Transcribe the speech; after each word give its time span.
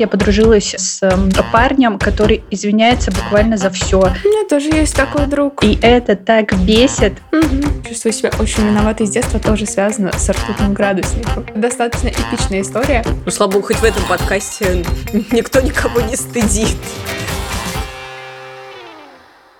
я 0.00 0.08
подружилась 0.08 0.74
с 0.76 1.02
эм, 1.02 1.30
парнем, 1.52 1.98
который 1.98 2.42
извиняется 2.50 3.10
буквально 3.10 3.56
за 3.58 3.70
все. 3.70 3.98
У 3.98 4.28
меня 4.28 4.48
тоже 4.48 4.68
есть 4.68 4.96
такой 4.96 5.26
друг. 5.26 5.62
И 5.62 5.78
это 5.82 6.16
так 6.16 6.58
бесит. 6.60 7.12
Угу. 7.32 7.88
Чувствую 7.88 8.12
себя 8.12 8.30
очень 8.38 8.66
виноватой 8.66 9.06
с 9.06 9.10
детства, 9.10 9.38
тоже 9.38 9.66
связано 9.66 10.10
с 10.12 10.28
ртутным 10.30 10.72
градусником. 10.72 11.44
Достаточно 11.54 12.08
эпичная 12.08 12.62
история. 12.62 13.04
Ну, 13.24 13.30
слава 13.30 13.52
богу, 13.52 13.66
хоть 13.66 13.76
в 13.76 13.84
этом 13.84 14.02
подкасте 14.08 14.84
никто 15.32 15.60
никого 15.60 16.00
не 16.00 16.16
стыдит. 16.16 16.76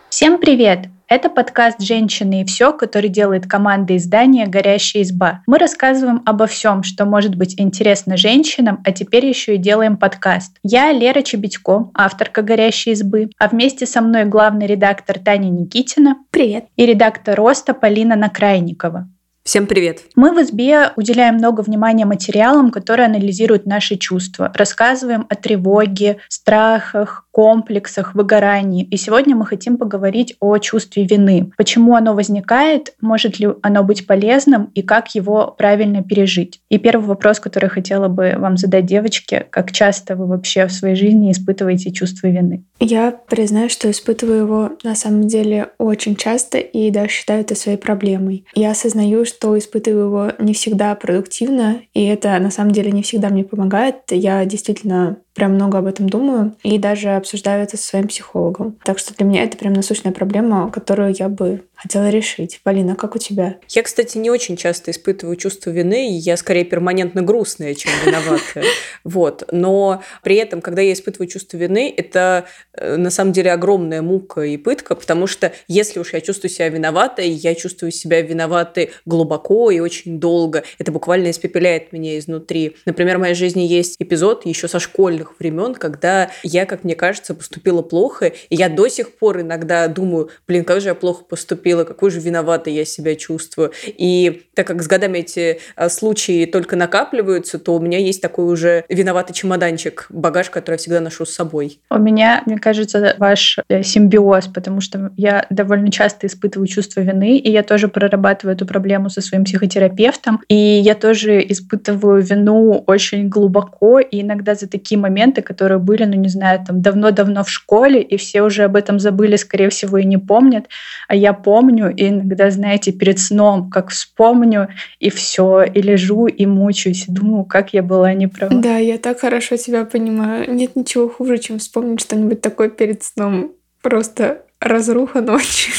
Всем 0.08 0.38
привет! 0.38 0.99
Это 1.12 1.28
подкаст 1.28 1.80
«Женщины 1.80 2.42
и 2.42 2.44
все», 2.44 2.72
который 2.72 3.08
делает 3.08 3.44
команда 3.44 3.96
издания 3.96 4.46
«Горящая 4.46 5.02
изба». 5.02 5.42
Мы 5.48 5.58
рассказываем 5.58 6.22
обо 6.24 6.46
всем, 6.46 6.84
что 6.84 7.04
может 7.04 7.34
быть 7.34 7.60
интересно 7.60 8.16
женщинам, 8.16 8.80
а 8.84 8.92
теперь 8.92 9.26
еще 9.26 9.56
и 9.56 9.58
делаем 9.58 9.96
подкаст. 9.96 10.58
Я 10.62 10.92
Лера 10.92 11.22
Чебедько, 11.22 11.90
авторка 11.94 12.42
«Горящей 12.42 12.92
избы», 12.92 13.28
а 13.40 13.48
вместе 13.48 13.86
со 13.86 14.02
мной 14.02 14.24
главный 14.24 14.68
редактор 14.68 15.18
Таня 15.18 15.48
Никитина. 15.48 16.14
Привет. 16.30 16.66
И 16.76 16.86
редактор 16.86 17.34
«Роста» 17.34 17.74
Полина 17.74 18.14
Накрайникова. 18.14 19.08
Всем 19.42 19.66
привет! 19.66 20.02
Мы 20.16 20.32
в 20.32 20.46
СБ 20.46 20.92
уделяем 20.96 21.36
много 21.36 21.62
внимания 21.62 22.04
материалам, 22.04 22.70
которые 22.70 23.06
анализируют 23.06 23.64
наши 23.66 23.96
чувства. 23.96 24.52
Рассказываем 24.54 25.26
о 25.30 25.34
тревоге, 25.34 26.18
страхах, 26.28 27.26
комплексах, 27.30 28.14
выгорании. 28.14 28.84
И 28.84 28.96
сегодня 28.96 29.36
мы 29.36 29.46
хотим 29.46 29.76
поговорить 29.76 30.36
о 30.40 30.58
чувстве 30.58 31.04
вины. 31.04 31.50
Почему 31.56 31.94
оно 31.94 32.14
возникает, 32.14 32.94
может 33.00 33.38
ли 33.38 33.48
оно 33.62 33.82
быть 33.84 34.06
полезным 34.06 34.70
и 34.74 34.82
как 34.82 35.14
его 35.14 35.54
правильно 35.56 36.02
пережить. 36.02 36.60
И 36.68 36.78
первый 36.78 37.06
вопрос, 37.06 37.40
который 37.40 37.68
хотела 37.68 38.08
бы 38.08 38.34
вам 38.36 38.56
задать, 38.56 38.86
девочки, 38.86 39.46
как 39.50 39.72
часто 39.72 40.16
вы 40.16 40.26
вообще 40.26 40.66
в 40.66 40.72
своей 40.72 40.96
жизни 40.96 41.30
испытываете 41.30 41.92
чувство 41.92 42.28
вины? 42.28 42.64
Я 42.80 43.12
признаю, 43.12 43.68
что 43.68 43.90
испытываю 43.90 44.38
его 44.38 44.72
на 44.82 44.94
самом 44.94 45.28
деле 45.28 45.68
очень 45.78 46.16
часто 46.16 46.58
и 46.58 46.90
даже 46.90 47.08
считаю 47.10 47.42
это 47.42 47.54
своей 47.54 47.78
проблемой. 47.78 48.46
Я 48.54 48.70
осознаю, 48.70 49.24
что 49.24 49.56
испытываю 49.58 50.04
его 50.06 50.32
не 50.38 50.54
всегда 50.54 50.94
продуктивно, 50.94 51.82
и 51.94 52.04
это 52.04 52.38
на 52.38 52.50
самом 52.50 52.72
деле 52.72 52.90
не 52.90 53.02
всегда 53.02 53.28
мне 53.28 53.44
помогает. 53.44 53.96
Я 54.10 54.44
действительно 54.44 55.18
прям 55.40 55.54
много 55.54 55.78
об 55.78 55.86
этом 55.86 56.06
думаю 56.06 56.54
и 56.62 56.76
даже 56.76 57.16
обсуждаю 57.16 57.62
это 57.62 57.78
со 57.78 57.82
своим 57.84 58.08
психологом. 58.08 58.78
Так 58.84 58.98
что 58.98 59.14
для 59.14 59.24
меня 59.24 59.42
это 59.42 59.56
прям 59.56 59.72
насущная 59.72 60.12
проблема, 60.12 60.70
которую 60.70 61.14
я 61.18 61.30
бы 61.30 61.62
хотела 61.80 62.10
решить. 62.10 62.60
Полина, 62.62 62.94
как 62.94 63.14
у 63.14 63.18
тебя? 63.18 63.56
Я, 63.70 63.82
кстати, 63.82 64.18
не 64.18 64.28
очень 64.28 64.58
часто 64.58 64.90
испытываю 64.90 65.36
чувство 65.36 65.70
вины, 65.70 66.18
я 66.18 66.36
скорее 66.36 66.64
перманентно 66.64 67.22
грустная, 67.22 67.74
чем 67.74 67.90
виноватая. 68.04 68.64
Вот. 69.02 69.48
Но 69.50 70.02
при 70.22 70.36
этом, 70.36 70.60
когда 70.60 70.82
я 70.82 70.92
испытываю 70.92 71.26
чувство 71.26 71.56
вины, 71.56 71.92
это 71.96 72.44
э, 72.74 72.96
на 72.96 73.10
самом 73.10 73.32
деле 73.32 73.50
огромная 73.50 74.02
мука 74.02 74.42
и 74.42 74.58
пытка, 74.58 74.94
потому 74.94 75.26
что 75.26 75.52
если 75.68 76.00
уж 76.00 76.12
я 76.12 76.20
чувствую 76.20 76.50
себя 76.50 76.68
виноватой, 76.68 77.30
я 77.30 77.54
чувствую 77.54 77.92
себя 77.92 78.20
виноватой 78.20 78.90
глубоко 79.06 79.70
и 79.70 79.80
очень 79.80 80.20
долго. 80.20 80.64
Это 80.78 80.92
буквально 80.92 81.30
испепеляет 81.30 81.92
меня 81.92 82.18
изнутри. 82.18 82.76
Например, 82.84 83.16
в 83.16 83.20
моей 83.20 83.34
жизни 83.34 83.62
есть 83.62 83.96
эпизод 83.98 84.44
еще 84.44 84.68
со 84.68 84.78
школьных 84.80 85.29
времен, 85.38 85.74
когда 85.74 86.30
я, 86.42 86.66
как 86.66 86.84
мне 86.84 86.94
кажется, 86.94 87.34
поступила 87.34 87.82
плохо, 87.82 88.26
и 88.26 88.56
я 88.56 88.68
до 88.68 88.88
сих 88.88 89.16
пор 89.16 89.40
иногда 89.40 89.86
думаю, 89.88 90.30
блин, 90.46 90.64
как 90.64 90.80
же 90.80 90.88
я 90.88 90.94
плохо 90.94 91.24
поступила, 91.24 91.84
какой 91.84 92.10
же 92.10 92.20
виноватой 92.20 92.72
я 92.72 92.84
себя 92.84 93.14
чувствую. 93.16 93.72
И 93.86 94.42
так 94.54 94.66
как 94.66 94.82
с 94.82 94.86
годами 94.86 95.18
эти 95.18 95.60
а, 95.76 95.88
случаи 95.88 96.46
только 96.46 96.76
накапливаются, 96.76 97.58
то 97.58 97.74
у 97.74 97.80
меня 97.80 97.98
есть 97.98 98.22
такой 98.22 98.52
уже 98.52 98.84
виноватый 98.88 99.34
чемоданчик, 99.34 100.06
багаж, 100.10 100.50
который 100.50 100.74
я 100.74 100.78
всегда 100.78 101.00
ношу 101.00 101.24
с 101.24 101.34
собой. 101.34 101.80
У 101.90 101.98
меня, 101.98 102.42
мне 102.46 102.58
кажется, 102.58 103.14
ваш 103.18 103.58
э, 103.68 103.82
симбиоз, 103.82 104.46
потому 104.48 104.80
что 104.80 105.12
я 105.16 105.46
довольно 105.50 105.90
часто 105.90 106.26
испытываю 106.26 106.66
чувство 106.66 107.00
вины, 107.00 107.36
и 107.38 107.50
я 107.50 107.62
тоже 107.62 107.88
прорабатываю 107.88 108.54
эту 108.54 108.66
проблему 108.66 109.10
со 109.10 109.20
своим 109.20 109.44
психотерапевтом, 109.44 110.42
и 110.48 110.54
я 110.54 110.94
тоже 110.94 111.44
испытываю 111.46 112.22
вину 112.22 112.84
очень 112.86 113.28
глубоко, 113.28 114.00
и 114.00 114.22
иногда 114.22 114.54
за 114.54 114.68
такие 114.68 114.98
моменты, 114.98 115.09
которые 115.42 115.78
были, 115.78 116.04
ну 116.04 116.14
не 116.14 116.28
знаю, 116.28 116.64
там 116.66 116.82
давно-давно 116.82 117.44
в 117.44 117.50
школе, 117.50 118.00
и 118.02 118.16
все 118.16 118.42
уже 118.42 118.64
об 118.64 118.76
этом 118.76 118.98
забыли, 118.98 119.36
скорее 119.36 119.68
всего, 119.68 119.98
и 119.98 120.04
не 120.04 120.18
помнят, 120.18 120.68
а 121.08 121.14
я 121.14 121.32
помню, 121.32 121.94
и 121.94 122.08
иногда, 122.08 122.50
знаете, 122.50 122.92
перед 122.92 123.18
сном, 123.18 123.70
как 123.70 123.90
вспомню, 123.90 124.68
и 124.98 125.10
все, 125.10 125.62
и 125.62 125.82
лежу, 125.82 126.26
и 126.26 126.46
мучаюсь, 126.46 127.06
и 127.08 127.12
думаю, 127.12 127.44
как 127.44 127.72
я 127.72 127.82
была 127.82 128.12
неправа. 128.14 128.54
Да, 128.54 128.76
я 128.76 128.98
так 128.98 129.20
хорошо 129.20 129.56
тебя 129.56 129.84
понимаю. 129.84 130.52
Нет 130.52 130.76
ничего 130.76 131.08
хуже, 131.08 131.38
чем 131.38 131.58
вспомнить 131.58 132.00
что-нибудь 132.00 132.40
такое 132.40 132.68
перед 132.68 133.02
сном. 133.02 133.52
Просто 133.82 134.42
разруха 134.60 135.20
ночи. 135.20 135.72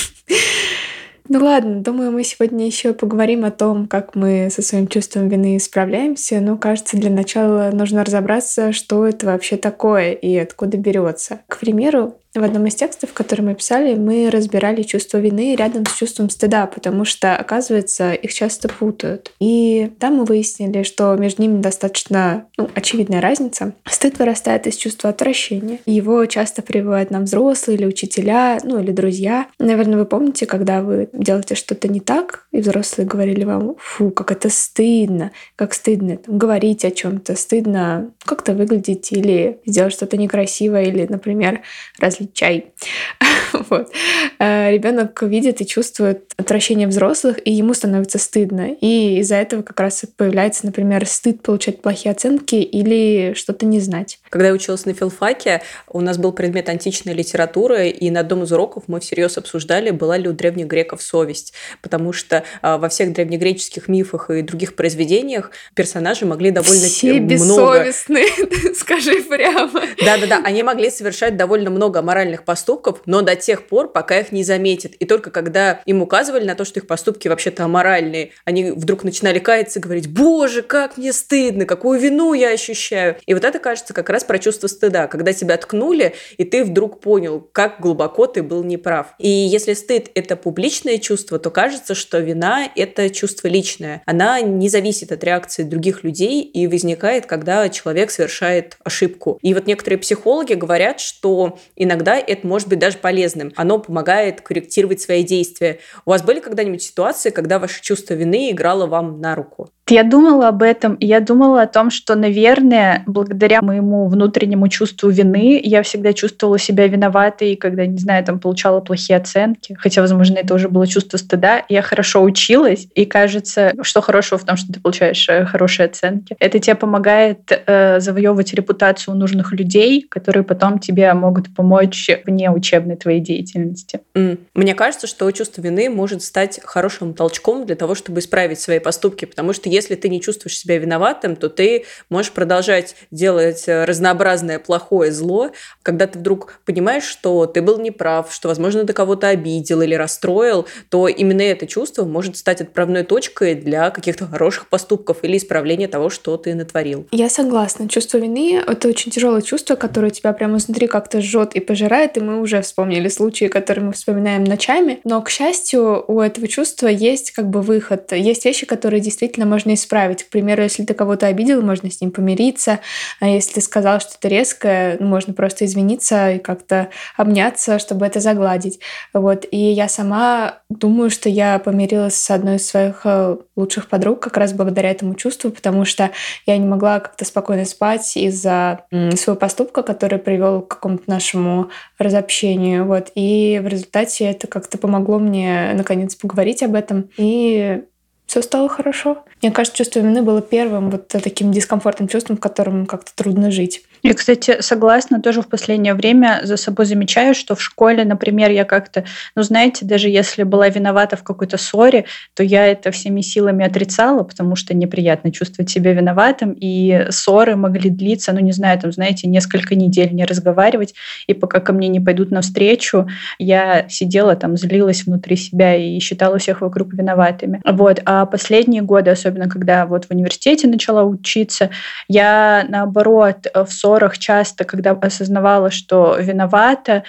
Ну 1.30 1.40
ладно, 1.44 1.82
думаю, 1.82 2.12
мы 2.12 2.24
сегодня 2.24 2.66
еще 2.66 2.94
поговорим 2.94 3.46
о 3.46 3.52
том, 3.52 3.88
как 3.88 4.16
мы 4.16 4.50
со 4.52 4.62
своим 4.62 4.88
чувством 4.88 5.30
вины 5.30 5.60
справляемся. 5.60 6.42
Но, 6.42 6.58
кажется, 6.58 6.98
для 6.98 7.10
начала 7.10 7.70
нужно 7.72 8.04
разобраться, 8.04 8.74
что 8.74 9.06
это 9.06 9.28
вообще 9.28 9.58
такое 9.58 10.14
и 10.14 10.36
откуда 10.36 10.78
берется. 10.78 11.42
К 11.48 11.60
примеру, 11.60 12.21
в 12.34 12.44
одном 12.44 12.66
из 12.68 12.76
текстов, 12.76 13.12
который 13.14 13.42
мы 13.42 13.56
писали, 13.56 13.96
мы 13.96 14.30
разбирали 14.30 14.84
чувство 14.84 15.18
вины 15.18 15.56
рядом 15.56 15.86
с 15.86 15.94
чувством 15.94 16.30
стыда, 16.30 16.66
потому 16.66 17.04
что, 17.04 17.36
оказывается, 17.36 18.14
их 18.14 18.34
часто 18.34 18.70
путают. 18.70 19.34
И 19.40 19.92
там 20.00 20.16
мы 20.16 20.24
выяснили, 20.24 20.84
что 20.84 21.14
между 21.16 21.42
ними 21.42 21.62
достаточно 21.62 22.46
ну, 22.58 22.70
очевидная 22.74 23.20
разница. 23.20 23.74
Стыд 23.86 24.18
вырастает 24.18 24.66
из 24.66 24.78
чувства 24.78 25.10
отвращения. 25.10 25.80
Его 25.86 26.26
часто 26.26 26.62
прививают 26.62 27.12
нам 27.12 27.26
взрослые 27.26 27.78
или 27.78 27.86
учителя, 27.86 28.60
ну 28.64 28.80
или 28.80 28.92
друзья. 28.92 29.48
Наверное, 29.60 30.00
вы 30.00 30.06
помните, 30.06 30.46
когда 30.46 30.82
вы 30.82 31.10
делаете 31.12 31.56
что-то 31.56 31.90
не 31.90 32.00
так, 32.00 32.48
и 32.54 32.62
взрослые 32.62 33.08
говорили 33.08 33.44
вам, 33.44 33.76
фу, 33.78 34.10
как 34.10 34.32
это 34.32 34.50
стыдно, 34.50 35.32
как 35.58 35.74
стыдно 35.74 36.16
там, 36.16 36.38
говорить 36.38 36.86
о 36.86 36.92
чем-то, 36.92 37.36
стыдно 37.36 38.12
как-то 38.24 38.54
выглядеть 38.54 39.12
или 39.12 39.60
сделать 39.66 39.94
что-то 39.94 40.16
некрасивое, 40.16 40.86
или, 40.86 41.06
например, 41.10 41.62
раз 42.00 42.21
разлить 42.22 42.34
чай. 42.34 42.74
вот. 43.70 43.92
Э, 44.40 44.72
Ребенок 44.72 45.22
видит 45.24 45.62
и 45.62 45.66
чувствует 45.66 46.31
отвращение 46.42 46.88
взрослых, 46.88 47.40
и 47.46 47.52
ему 47.52 47.74
становится 47.74 48.20
стыдно. 48.20 48.76
И 48.80 49.20
из-за 49.20 49.36
этого 49.36 49.62
как 49.62 49.80
раз 49.80 50.04
появляется, 50.16 50.66
например, 50.66 51.06
стыд 51.06 51.42
получать 51.42 51.82
плохие 51.82 52.12
оценки 52.12 52.56
или 52.56 53.34
что-то 53.36 53.66
не 53.66 53.80
знать. 53.80 54.20
Когда 54.30 54.48
я 54.48 54.54
училась 54.54 54.86
на 54.86 54.94
филфаке, 54.94 55.62
у 55.88 56.02
нас 56.02 56.18
был 56.18 56.32
предмет 56.32 56.70
античная 56.70 57.14
литература, 57.14 57.86
и 57.86 58.10
на 58.10 58.22
одном 58.22 58.44
из 58.44 58.52
уроков 58.52 58.84
мы 58.88 59.00
всерьез 59.00 59.38
обсуждали, 59.38 59.92
была 59.92 60.18
ли 60.18 60.28
у 60.30 60.34
древних 60.34 60.68
греков 60.68 61.02
совесть. 61.02 61.54
Потому 61.82 62.14
что 62.14 62.44
а, 62.62 62.78
во 62.78 62.90
всех 62.90 63.14
древнегреческих 63.14 63.88
мифах 63.88 64.30
и 64.30 64.42
других 64.42 64.76
произведениях 64.76 65.52
персонажи 65.76 66.26
могли 66.26 66.52
довольно 66.52 66.88
Все 66.88 67.20
много... 67.20 67.92
скажи 68.76 69.22
прямо. 69.24 69.82
Да-да-да, 70.04 70.42
они 70.44 70.64
могли 70.64 70.90
совершать 70.90 71.38
довольно 71.38 71.70
много 71.70 72.02
моральных 72.02 72.44
поступков, 72.44 73.02
но 73.06 73.22
до 73.22 73.36
тех 73.36 73.68
пор, 73.68 73.92
пока 73.92 74.20
их 74.20 74.32
не 74.32 74.44
заметят. 74.44 74.94
И 74.94 75.06
только 75.06 75.32
когда 75.32 75.82
им 75.86 76.02
указывали 76.32 76.46
на 76.48 76.56
то, 76.56 76.66
что 76.66 76.80
их 76.80 76.88
поступки 76.88 77.28
вообще-то 77.28 77.66
аморальные, 77.66 78.32
они 78.46 78.72
вдруг 78.72 79.04
начинали 79.04 79.40
каяться 79.40 79.80
и 79.80 79.82
говорить, 79.82 80.10
боже, 80.10 80.62
как 80.62 80.98
мне 80.98 81.14
стыдно, 81.14 81.66
какую 81.66 82.00
вину 82.00 82.34
я 82.34 82.50
ощущаю. 82.50 83.18
И 83.26 83.34
вот 83.34 83.44
это, 83.44 83.60
кажется, 83.60 83.94
как 83.94 84.10
раз 84.10 84.24
про 84.24 84.40
чувство 84.40 84.68
стыда, 84.68 85.08
когда 85.08 85.34
тебя 85.34 85.58
ткнули, 85.58 86.14
и 86.38 86.46
ты 86.46 86.64
вдруг 86.64 87.02
понял, 87.02 87.48
как 87.52 87.80
глубоко 87.82 88.28
ты 88.28 88.44
был 88.44 88.64
неправ. 88.64 89.14
И 89.20 89.28
если 89.28 89.74
стыд– 89.74 90.10
это 90.16 90.36
публичное 90.36 90.98
чувство, 90.98 91.38
то 91.40 91.50
кажется, 91.50 91.96
что 91.96 92.20
вина– 92.20 92.70
это 92.76 93.10
чувство 93.10 93.48
личное. 93.48 94.02
Она 94.06 94.42
не 94.42 94.70
зависит 94.70 95.12
от 95.12 95.24
реакции 95.24 95.64
других 95.64 96.04
людей 96.04 96.42
и 96.42 96.68
возникает, 96.68 97.26
когда 97.26 97.68
человек 97.70 98.12
совершает 98.12 98.78
ошибку. 98.84 99.38
И 99.42 99.54
вот 99.54 99.68
некоторые 99.68 100.00
психологи 100.00 100.54
говорят, 100.54 101.00
что 101.00 101.60
иногда 101.76 102.18
это 102.18 102.48
может 102.48 102.68
быть 102.70 102.80
даже 102.80 102.98
полезным. 102.98 103.52
Оно 103.56 103.80
помогает 103.80 104.42
корректировать 104.42 105.02
свои 105.02 105.24
действия. 105.24 105.80
У 106.06 106.12
вас 106.12 106.21
были 106.22 106.40
когда-нибудь 106.40 106.82
ситуации, 106.82 107.30
когда 107.30 107.60
ваше 107.60 107.82
чувство 107.82 108.14
вины 108.14 108.52
играло 108.52 108.86
вам 108.88 109.20
на 109.20 109.36
руку? 109.36 109.72
Я 109.92 110.04
думала 110.06 110.48
об 110.48 110.64
этом, 110.64 110.96
и 110.96 111.06
я 111.06 111.20
думала 111.20 111.64
о 111.64 111.68
том, 111.68 111.90
что, 111.90 112.16
наверное, 112.16 113.04
благодаря 113.08 113.62
моему 113.62 114.08
внутреннему 114.08 114.70
чувству 114.70 115.10
вины 115.10 115.60
я 115.62 115.84
всегда 115.84 116.14
чувствовала 116.14 116.58
себя 116.58 116.88
виноватой, 116.88 117.58
когда, 117.58 117.86
не 117.86 117.98
знаю, 117.98 118.24
там 118.24 118.40
получала 118.40 118.80
плохие 118.80 119.18
оценки. 119.18 119.76
Хотя, 119.78 120.00
возможно, 120.00 120.38
это 120.38 120.54
уже 120.54 120.70
было 120.70 120.88
чувство 120.88 121.18
стыда. 121.18 121.66
Я 121.68 121.82
хорошо 121.82 122.24
училась, 122.24 122.88
и 122.96 123.04
кажется, 123.04 123.74
что 123.82 124.00
хорошего 124.00 124.40
в 124.40 124.46
том, 124.46 124.56
что 124.56 124.72
ты 124.72 124.80
получаешь 124.80 125.28
э, 125.28 125.44
хорошие 125.44 125.88
оценки. 125.88 126.38
Это 126.40 126.60
тебе 126.60 126.76
помогает 126.76 127.52
э, 127.52 128.00
завоевывать 128.00 128.54
репутацию 128.54 129.18
нужных 129.18 129.52
людей, 129.52 130.06
которые 130.10 130.44
потом 130.44 130.80
тебе 130.80 131.14
могут 131.14 131.54
помочь 131.54 132.10
вне 132.26 132.50
учебной 132.50 132.96
твоей 132.96 133.20
деятельности. 133.20 134.00
Mm. 134.16 134.38
Мне 134.54 134.74
кажется, 134.74 135.06
что 135.06 135.30
чувство 135.32 135.62
вины 135.62 135.90
может 135.90 136.24
стать 136.24 136.62
хорошим 136.64 137.14
толчком 137.14 137.66
для 137.66 137.76
того, 137.76 137.94
чтобы 137.94 138.20
исправить 138.20 138.62
свои 138.62 138.80
поступки, 138.80 139.26
потому 139.26 139.52
что 139.52 139.68
если 139.68 139.81
если 139.82 139.96
ты 139.96 140.10
не 140.10 140.22
чувствуешь 140.22 140.58
себя 140.58 140.78
виноватым, 140.78 141.36
то 141.36 141.50
ты 141.50 141.86
можешь 142.10 142.32
продолжать 142.32 142.96
делать 143.10 143.64
разнообразное 143.68 144.60
плохое 144.60 145.12
зло, 145.12 145.52
когда 145.84 146.08
ты 146.08 146.20
вдруг 146.20 146.60
понимаешь, 146.66 147.04
что 147.04 147.46
ты 147.46 147.62
был 147.62 147.80
неправ, 147.80 148.32
что, 148.34 148.48
возможно, 148.48 148.86
ты 148.86 148.94
кого-то 148.94 149.28
обидел 149.28 149.82
или 149.82 149.96
расстроил, 149.96 150.68
то 150.90 151.08
именно 151.08 151.42
это 151.42 151.68
чувство 151.68 152.06
может 152.06 152.38
стать 152.38 152.62
отправной 152.62 153.04
точкой 153.04 153.56
для 153.56 153.90
каких-то 153.90 154.28
хороших 154.28 154.68
поступков 154.68 155.24
или 155.24 155.38
исправления 155.38 155.88
того, 155.88 156.10
что 156.10 156.38
ты 156.38 156.54
натворил. 156.54 157.08
Я 157.12 157.30
согласна. 157.30 157.90
Чувство 157.90 158.18
вины— 158.18 158.62
это 158.68 158.88
очень 158.88 159.12
тяжелое 159.12 159.42
чувство, 159.42 159.76
которое 159.76 160.12
тебя 160.12 160.34
прямо 160.34 160.58
изнутри 160.58 160.88
как-то 160.88 161.22
жжет 161.22 161.56
и 161.56 161.60
пожирает, 161.60 162.18
и 162.18 162.20
мы 162.20 162.40
уже 162.40 162.62
вспомнили 162.62 163.08
случаи, 163.08 163.46
которые 163.46 163.86
мы 163.86 163.94
вспоминаем 163.94 164.44
ночами. 164.44 165.00
Но, 165.04 165.22
к 165.22 165.30
счастью, 165.30 166.04
у 166.08 166.20
этого 166.20 166.48
чувства 166.48 166.88
есть 166.88 167.32
как 167.32 167.50
бы 167.50 167.62
выход. 167.62 168.12
Есть 168.12 168.46
вещи, 168.46 168.66
которые 168.66 169.02
действительно 169.02 169.46
можно 169.46 169.61
исправить. 169.70 170.24
К 170.24 170.30
примеру, 170.30 170.64
если 170.64 170.84
ты 170.84 170.94
кого-то 170.94 171.28
обидел, 171.28 171.62
можно 171.62 171.90
с 171.90 172.02
ним 172.02 172.12
помириться. 172.12 172.80
А 173.20 173.28
если 173.28 173.54
ты 173.54 173.62
сказал 173.62 174.00
что-то 174.00 174.28
резкое, 174.28 174.98
ну, 175.00 175.08
можно 175.08 175.34
просто 175.34 175.66
извиниться 175.66 176.32
и 176.32 176.40
как-то 176.40 176.90
обняться, 177.18 177.80
чтобы 177.80 178.06
это 178.06 178.20
загладить. 178.20 178.80
Вот. 179.14 179.46
И 179.52 179.58
я 179.58 179.88
сама 179.88 180.60
думаю, 180.70 181.10
что 181.10 181.30
я 181.30 181.60
помирилась 181.60 182.16
с 182.16 182.32
одной 182.32 182.56
из 182.56 182.68
своих 182.68 183.02
э, 183.04 183.38
лучших 183.56 183.88
подруг 183.88 184.20
как 184.20 184.38
раз 184.38 184.54
благодаря 184.54 184.92
этому 184.92 185.16
чувству, 185.16 185.52
потому 185.52 185.86
что 185.86 186.12
я 186.46 186.58
не 186.58 186.66
могла 186.66 187.00
как-то 187.00 187.26
спокойно 187.26 187.66
спать 187.66 188.18
из-за 188.18 188.86
своего 188.90 189.36
поступка, 189.36 189.84
который 189.84 190.20
привел 190.20 190.62
к 190.62 190.70
какому-то 190.70 191.04
нашему 191.08 191.70
разобщению. 191.98 192.86
Вот. 192.86 193.12
И 193.16 193.60
в 193.64 193.68
результате 193.68 194.26
это 194.26 194.48
как-то 194.48 194.78
помогло 194.78 195.20
мне 195.20 195.72
наконец 195.74 196.16
поговорить 196.16 196.64
об 196.64 196.76
этом. 196.76 197.10
И 197.18 197.84
все 198.32 198.42
стало 198.42 198.70
хорошо. 198.70 199.26
Мне 199.42 199.52
кажется, 199.52 199.78
чувство 199.78 200.00
вины 200.00 200.22
было 200.22 200.42
первым 200.42 200.90
вот 200.90 201.10
таким 201.10 201.52
дискомфортным 201.52 202.08
чувством, 202.08 202.38
в 202.38 202.40
котором 202.40 202.86
как-то 202.86 203.14
трудно 203.14 203.52
жить. 203.52 203.84
Я, 204.04 204.16
кстати, 204.16 204.62
согласна, 204.62 205.22
тоже 205.22 205.42
в 205.42 205.48
последнее 205.48 205.94
время 205.94 206.42
за 206.44 206.58
собой 206.58 206.86
замечаю, 206.86 207.36
что 207.36 207.56
в 207.56 207.62
школе, 207.62 208.04
например, 208.04 208.50
я 208.50 208.66
как-то, 208.66 209.04
ну, 209.36 209.44
знаете, 209.44 209.86
даже 209.86 210.10
если 210.10 210.42
была 210.42 210.70
виновата 210.70 211.16
в 211.16 211.24
какой-то 211.24 211.58
ссоре, 211.58 212.06
то 212.34 212.42
я 212.42 212.66
это 212.66 212.90
всеми 212.90 213.22
силами 213.22 213.64
отрицала, 213.64 214.24
потому 214.24 214.56
что 214.56 214.74
неприятно 214.74 215.32
чувствовать 215.32 215.70
себя 215.70 215.94
виноватым, 215.94 216.54
и 216.60 217.08
ссоры 217.12 217.56
могли 217.56 217.92
длиться, 217.92 218.34
ну, 218.34 218.40
не 218.40 218.54
знаю, 218.54 218.80
там, 218.80 218.92
знаете, 218.92 219.28
несколько 219.28 219.76
недель 219.76 220.12
не 220.14 220.26
разговаривать, 220.26 220.96
и 221.28 221.36
пока 221.36 221.60
ко 221.60 221.72
мне 221.72 221.88
не 221.88 222.00
пойдут 222.00 222.32
навстречу, 222.32 223.08
я 223.38 223.88
сидела 223.88 224.36
там, 224.36 224.58
злилась 224.58 225.06
внутри 225.06 225.36
себя 225.36 225.76
и 225.76 226.00
считала 226.00 226.40
всех 226.40 226.62
вокруг 226.62 226.94
виноватыми. 226.94 227.62
Вот. 227.66 228.02
А 228.06 228.26
последние 228.26 228.82
годы, 228.82 229.12
особенно 229.12 229.48
когда 229.48 229.86
вот 229.86 230.06
в 230.06 230.12
университете 230.12 230.68
начала 230.68 231.04
учиться, 231.04 231.70
я, 232.08 232.66
наоборот, 232.68 233.46
в 233.54 233.68
ссоры 233.68 233.91
ссорах 233.92 234.18
часто, 234.18 234.64
когда 234.64 234.92
осознавала, 234.92 235.70
что 235.70 236.18
виновата, 236.18 237.04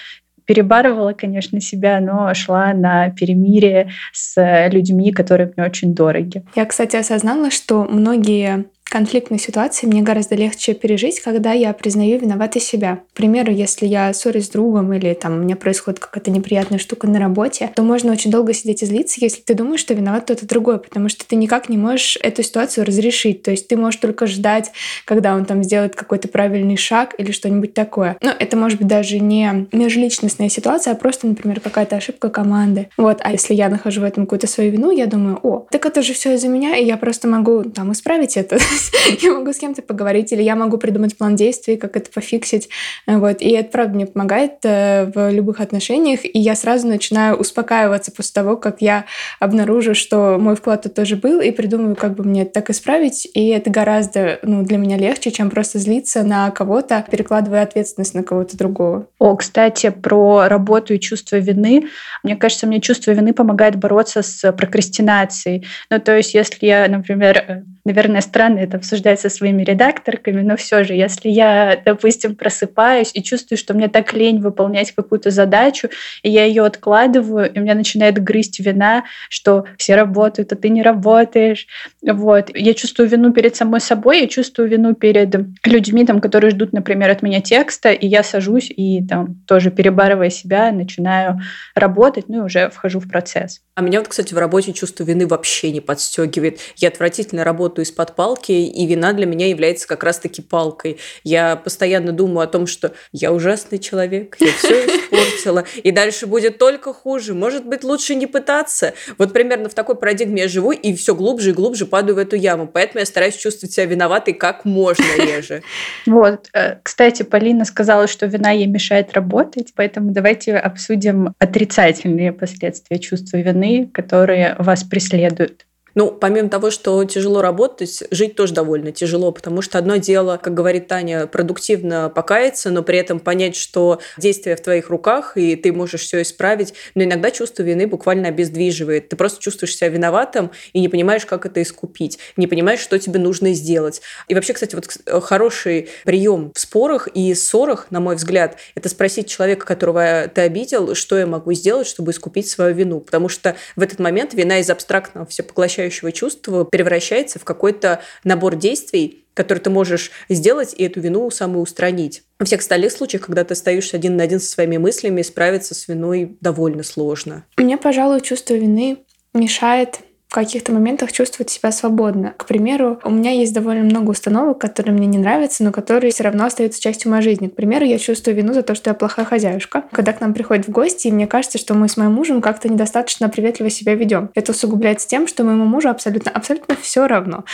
перебарывала, 0.45 1.13
конечно, 1.13 1.61
себя, 1.61 2.01
но 2.01 2.33
шла 2.33 2.73
на 2.73 3.09
перемирие 3.11 3.91
с 4.11 4.67
людьми, 4.69 5.13
которые 5.13 5.53
мне 5.55 5.65
очень 5.65 5.95
дороги. 5.95 6.43
Я, 6.55 6.65
кстати, 6.65 6.97
осознала, 6.97 7.49
что 7.49 7.85
многие 7.85 8.65
конфликтные 8.93 9.39
ситуации 9.39 9.87
мне 9.87 10.03
гораздо 10.03 10.35
легче 10.35 10.75
пережить, 10.75 11.19
когда 11.19 11.51
я 11.51 11.73
признаю 11.73 12.19
виноватой 12.19 12.61
себя. 12.61 12.99
К 13.13 13.17
примеру, 13.17 13.51
если 13.51 13.87
я 13.87 14.13
ссорюсь 14.13 14.45
с 14.45 14.49
другом 14.49 14.93
или 14.93 15.15
там 15.15 15.33
у 15.33 15.37
меня 15.37 15.55
происходит 15.55 15.99
какая-то 15.99 16.29
неприятная 16.29 16.77
штука 16.77 17.07
на 17.07 17.17
работе, 17.17 17.71
то 17.73 17.81
можно 17.81 18.11
очень 18.11 18.29
долго 18.29 18.53
сидеть 18.53 18.83
и 18.83 18.85
злиться, 18.85 19.17
если 19.19 19.41
ты 19.41 19.55
думаешь, 19.55 19.79
что 19.79 19.95
виноват 19.95 20.25
кто-то 20.25 20.47
другой, 20.47 20.77
потому 20.77 21.09
что 21.09 21.25
ты 21.27 21.35
никак 21.35 21.69
не 21.69 21.77
можешь 21.77 22.19
эту 22.21 22.43
ситуацию 22.43 22.85
разрешить. 22.85 23.41
То 23.41 23.49
есть 23.49 23.67
ты 23.67 23.77
можешь 23.77 23.99
только 23.99 24.27
ждать, 24.27 24.71
когда 25.05 25.33
он 25.33 25.45
там 25.45 25.63
сделает 25.63 25.95
какой-то 25.95 26.27
правильный 26.27 26.77
шаг 26.77 27.15
или 27.17 27.31
что-нибудь 27.31 27.73
такое. 27.73 28.15
Но 28.21 28.29
это 28.29 28.57
может 28.57 28.77
быть 28.77 28.87
даже 28.87 29.17
не 29.17 29.67
межличностная 29.71 30.49
ситуация, 30.49 30.93
а 30.93 30.95
просто, 30.95 31.25
например, 31.25 31.61
какая-то 31.61 31.95
ошибка 31.95 32.29
команды. 32.29 32.89
Вот. 32.97 33.21
А 33.23 33.31
если 33.31 33.55
я 33.55 33.69
нахожу 33.69 34.01
в 34.01 34.03
этом 34.03 34.25
какую-то 34.25 34.45
свою 34.45 34.69
вину, 34.69 34.91
я 34.91 35.07
думаю, 35.07 35.39
о, 35.41 35.65
так 35.71 35.83
это 35.87 36.03
же 36.03 36.13
все 36.13 36.35
из-за 36.35 36.47
меня, 36.47 36.77
и 36.77 36.85
я 36.85 36.97
просто 36.97 37.27
могу 37.27 37.63
там 37.63 37.91
исправить 37.91 38.37
это. 38.37 38.59
я 39.21 39.33
могу 39.33 39.53
с 39.53 39.57
кем-то 39.57 39.81
поговорить, 39.81 40.31
или 40.31 40.41
я 40.41 40.55
могу 40.55 40.77
придумать 40.77 41.17
план 41.17 41.35
действий, 41.35 41.77
как 41.77 41.95
это 41.97 42.11
пофиксить. 42.11 42.69
Вот. 43.07 43.41
И 43.41 43.51
это, 43.51 43.69
правда, 43.69 43.95
мне 43.95 44.05
помогает 44.05 44.53
э, 44.63 45.11
в 45.13 45.31
любых 45.31 45.59
отношениях, 45.59 46.21
и 46.23 46.39
я 46.39 46.55
сразу 46.55 46.87
начинаю 46.87 47.35
успокаиваться 47.35 48.11
после 48.11 48.33
того, 48.33 48.57
как 48.57 48.81
я 48.81 49.05
обнаружу, 49.39 49.95
что 49.95 50.37
мой 50.39 50.55
вклад 50.55 50.83
тут 50.83 50.93
тоже 50.93 51.15
был, 51.15 51.41
и 51.41 51.51
придумаю, 51.51 51.95
как 51.95 52.15
бы 52.15 52.23
мне 52.23 52.43
это 52.43 52.53
так 52.53 52.69
исправить, 52.69 53.27
и 53.33 53.47
это 53.49 53.69
гораздо 53.69 54.39
ну, 54.43 54.63
для 54.63 54.77
меня 54.77 54.97
легче, 54.97 55.31
чем 55.31 55.49
просто 55.49 55.79
злиться 55.79 56.23
на 56.23 56.51
кого-то, 56.51 57.05
перекладывая 57.09 57.63
ответственность 57.63 58.13
на 58.13 58.23
кого-то 58.23 58.57
другого. 58.57 59.07
О, 59.19 59.35
кстати, 59.35 59.89
про 59.89 60.47
работу 60.47 60.93
и 60.93 60.99
чувство 60.99 61.37
вины. 61.37 61.87
Мне 62.23 62.35
кажется, 62.35 62.67
мне 62.67 62.81
чувство 62.81 63.11
вины 63.11 63.33
помогает 63.33 63.75
бороться 63.75 64.21
с 64.21 64.51
прокрастинацией. 64.51 65.65
Ну, 65.89 65.99
то 65.99 66.15
есть, 66.15 66.33
если 66.33 66.65
я, 66.65 66.87
например, 66.87 67.37
э, 67.37 67.63
наверное, 67.85 68.21
странно 68.21 68.59
это 68.59 68.72
обсуждать 68.75 69.19
со 69.19 69.29
своими 69.29 69.63
редакторками, 69.63 70.41
но 70.41 70.55
все 70.57 70.83
же, 70.83 70.93
если 70.93 71.29
я, 71.29 71.81
допустим, 71.85 72.35
просыпаюсь 72.35 73.11
и 73.13 73.23
чувствую, 73.23 73.57
что 73.57 73.73
мне 73.73 73.87
так 73.87 74.13
лень 74.13 74.39
выполнять 74.39 74.91
какую-то 74.91 75.31
задачу, 75.31 75.89
и 76.21 76.29
я 76.29 76.45
ее 76.45 76.65
откладываю, 76.65 77.51
и 77.51 77.59
меня 77.59 77.75
начинает 77.75 78.21
грызть 78.23 78.59
вина, 78.59 79.03
что 79.29 79.65
все 79.77 79.95
работают, 79.95 80.51
а 80.51 80.55
ты 80.55 80.69
не 80.69 80.81
работаешь. 80.81 81.67
Вот. 82.01 82.49
Я 82.53 82.73
чувствую 82.73 83.09
вину 83.09 83.31
перед 83.33 83.55
самой 83.55 83.81
собой, 83.81 84.21
я 84.21 84.27
чувствую 84.27 84.69
вину 84.69 84.93
перед 84.93 85.35
людьми, 85.65 86.05
там, 86.05 86.21
которые 86.21 86.51
ждут, 86.51 86.73
например, 86.73 87.09
от 87.09 87.21
меня 87.21 87.41
текста, 87.41 87.91
и 87.91 88.07
я 88.07 88.23
сажусь 88.23 88.71
и 88.75 89.05
там 89.05 89.35
тоже 89.47 89.71
перебарывая 89.71 90.29
себя, 90.29 90.71
начинаю 90.71 91.39
работать, 91.75 92.29
ну 92.29 92.39
и 92.39 92.45
уже 92.45 92.69
вхожу 92.69 92.99
в 92.99 93.07
процесс. 93.07 93.61
А 93.75 93.81
меня 93.81 93.99
вот, 93.99 94.07
кстати, 94.07 94.33
в 94.33 94.37
работе 94.37 94.71
чувство 94.71 95.03
вины 95.03 95.25
вообще 95.25 95.71
не 95.71 95.81
подстегивает. 95.81 96.59
Я 96.75 96.89
отвратительно 96.89 97.43
работаю 97.43 97.85
из-под 97.85 98.15
палки, 98.15 98.51
и 98.67 98.85
вина 98.85 99.13
для 99.13 99.25
меня 99.25 99.47
является 99.47 99.87
как 99.87 100.03
раз-таки 100.03 100.41
палкой. 100.41 100.97
Я 101.23 101.55
постоянно 101.55 102.11
думаю 102.11 102.45
о 102.45 102.47
том, 102.47 102.67
что 102.67 102.93
я 103.11 103.31
ужасный 103.31 103.79
человек, 103.79 104.35
я 104.39 104.51
все 104.51 104.85
испортила, 104.85 105.65
и 105.81 105.91
дальше 105.91 106.27
будет 106.27 106.57
только 106.57 106.93
хуже. 106.93 107.33
Может 107.33 107.65
быть, 107.65 107.83
лучше 107.83 108.15
не 108.15 108.27
пытаться. 108.27 108.93
Вот 109.17 109.33
примерно 109.33 109.69
в 109.69 109.73
такой 109.73 109.95
парадигме 109.95 110.43
я 110.43 110.47
живу, 110.47 110.71
и 110.71 110.93
все 110.95 111.15
глубже 111.15 111.51
и 111.51 111.53
глубже 111.53 111.85
падаю 111.85 112.15
в 112.15 112.19
эту 112.19 112.35
яму. 112.35 112.67
Поэтому 112.67 112.99
я 112.99 113.05
стараюсь 113.05 113.35
чувствовать 113.35 113.73
себя 113.73 113.85
виноватой 113.85 114.33
как 114.33 114.65
можно 114.65 115.05
реже. 115.17 115.63
Вот. 116.05 116.49
Э, 116.53 116.75
кстати, 116.83 117.23
Полина 117.23 117.65
сказала, 117.65 118.07
что 118.07 118.25
вина 118.25 118.51
ей 118.51 118.67
мешает 118.67 119.13
работать, 119.13 119.73
поэтому 119.75 120.11
давайте 120.11 120.55
обсудим 120.55 121.33
отрицательные 121.39 122.33
последствия 122.33 122.99
чувства 122.99 123.37
вины 123.37 123.89
которые 123.93 124.55
вас 124.59 124.83
преследуют. 124.83 125.65
Ну, 125.95 126.11
помимо 126.11 126.49
того, 126.49 126.71
что 126.71 127.03
тяжело 127.05 127.41
работать, 127.41 128.03
жить 128.09 128.35
тоже 128.35 128.53
довольно 128.53 128.91
тяжело, 128.91 129.31
потому 129.31 129.61
что 129.61 129.77
одно 129.77 129.97
дело, 129.97 130.39
как 130.41 130.53
говорит 130.53 130.87
Таня, 130.87 131.27
продуктивно 131.27 132.09
покаяться, 132.09 132.71
но 132.71 132.81
при 132.81 132.97
этом 132.97 133.19
понять, 133.19 133.55
что 133.55 133.99
действие 134.17 134.55
в 134.55 134.61
твоих 134.61 134.89
руках, 134.89 135.37
и 135.37 135.55
ты 135.55 135.71
можешь 135.71 136.01
все 136.01 136.23
исправить, 136.23 136.73
но 136.95 137.03
иногда 137.03 137.29
чувство 137.29 137.61
вины 137.61 137.85
буквально 137.85 138.29
обездвиживает. 138.29 139.09
Ты 139.09 139.15
просто 139.15 139.39
чувствуешь 139.39 139.75
себя 139.75 139.89
виноватым 139.89 140.49
и 140.73 140.79
не 140.79 140.89
понимаешь, 140.89 141.27
как 141.27 141.45
это 141.45 141.61
искупить, 141.61 142.17
не 142.37 142.47
понимаешь, 142.47 142.79
что 142.79 142.97
тебе 142.97 143.19
нужно 143.19 143.53
сделать. 143.53 144.01
И 144.27 144.33
вообще, 144.33 144.53
кстати, 144.53 144.73
вот 144.73 144.87
хороший 145.23 145.89
прием 146.05 146.51
в 146.55 146.59
спорах 146.59 147.07
и 147.13 147.35
ссорах, 147.35 147.87
на 147.91 147.99
мой 147.99 148.15
взгляд, 148.15 148.57
это 148.73 148.89
спросить 148.89 149.27
человека, 149.27 149.65
которого 149.65 150.27
ты 150.33 150.41
обидел, 150.41 150.95
что 150.95 151.19
я 151.19 151.27
могу 151.27 151.53
сделать, 151.53 151.85
чтобы 151.85 152.11
искупить 152.11 152.49
свою 152.49 152.73
вину. 152.73 152.99
Потому 152.99 153.29
что 153.29 153.55
в 153.75 153.81
этот 153.83 153.99
момент 153.99 154.33
вина 154.33 154.59
из 154.59 154.69
абстрактного 154.71 155.27
всепоглощающего 155.27 155.82
всепрощающего 155.89 156.11
чувства 156.11 156.63
превращается 156.63 157.39
в 157.39 157.43
какой-то 157.43 158.01
набор 158.23 158.55
действий, 158.55 159.25
который 159.33 159.59
ты 159.59 159.69
можешь 159.69 160.11
сделать 160.29 160.73
и 160.77 160.83
эту 160.83 160.99
вину 160.99 161.29
самоустранить. 161.31 162.23
В 162.39 162.45
всех 162.45 162.61
остальных 162.61 162.91
случаях, 162.91 163.25
когда 163.25 163.43
ты 163.43 163.53
остаешься 163.53 163.97
один 163.97 164.15
на 164.17 164.23
один 164.23 164.39
со 164.39 164.51
своими 164.51 164.77
мыслями, 164.77 165.21
справиться 165.21 165.73
с 165.73 165.87
виной 165.87 166.37
довольно 166.41 166.83
сложно. 166.83 167.45
Мне, 167.57 167.77
пожалуй, 167.77 168.21
чувство 168.21 168.53
вины 168.53 168.99
мешает 169.33 169.99
каких-то 170.33 170.71
моментах 170.71 171.11
чувствовать 171.11 171.49
себя 171.49 171.71
свободно. 171.71 172.33
К 172.37 172.45
примеру, 172.45 172.99
у 173.03 173.09
меня 173.09 173.31
есть 173.31 173.53
довольно 173.53 173.83
много 173.83 174.11
установок, 174.11 174.59
которые 174.59 174.93
мне 174.93 175.07
не 175.07 175.17
нравятся, 175.17 175.63
но 175.63 175.71
которые 175.71 176.11
все 176.11 176.23
равно 176.23 176.45
остаются 176.45 176.81
частью 176.81 177.11
моей 177.11 177.23
жизни. 177.23 177.47
К 177.47 177.55
примеру, 177.55 177.85
я 177.85 177.97
чувствую 177.97 178.35
вину 178.35 178.53
за 178.53 178.63
то, 178.63 178.75
что 178.75 178.89
я 178.89 178.93
плохая 178.93 179.25
хозяюшка. 179.25 179.83
Когда 179.91 180.13
к 180.13 180.21
нам 180.21 180.33
приходят 180.33 180.67
в 180.67 180.71
гости, 180.71 181.07
и 181.07 181.11
мне 181.11 181.27
кажется, 181.27 181.57
что 181.57 181.73
мы 181.73 181.87
с 181.87 181.97
моим 181.97 182.13
мужем 182.13 182.41
как-то 182.41 182.67
недостаточно 182.67 183.29
приветливо 183.29 183.69
себя 183.69 183.95
ведем. 183.95 184.29
Это 184.33 184.51
усугубляется 184.51 185.07
тем, 185.07 185.27
что 185.27 185.43
моему 185.43 185.65
мужу 185.65 185.89
абсолютно, 185.89 186.31
абсолютно 186.31 186.75
все 186.81 187.07
равно, 187.07 187.45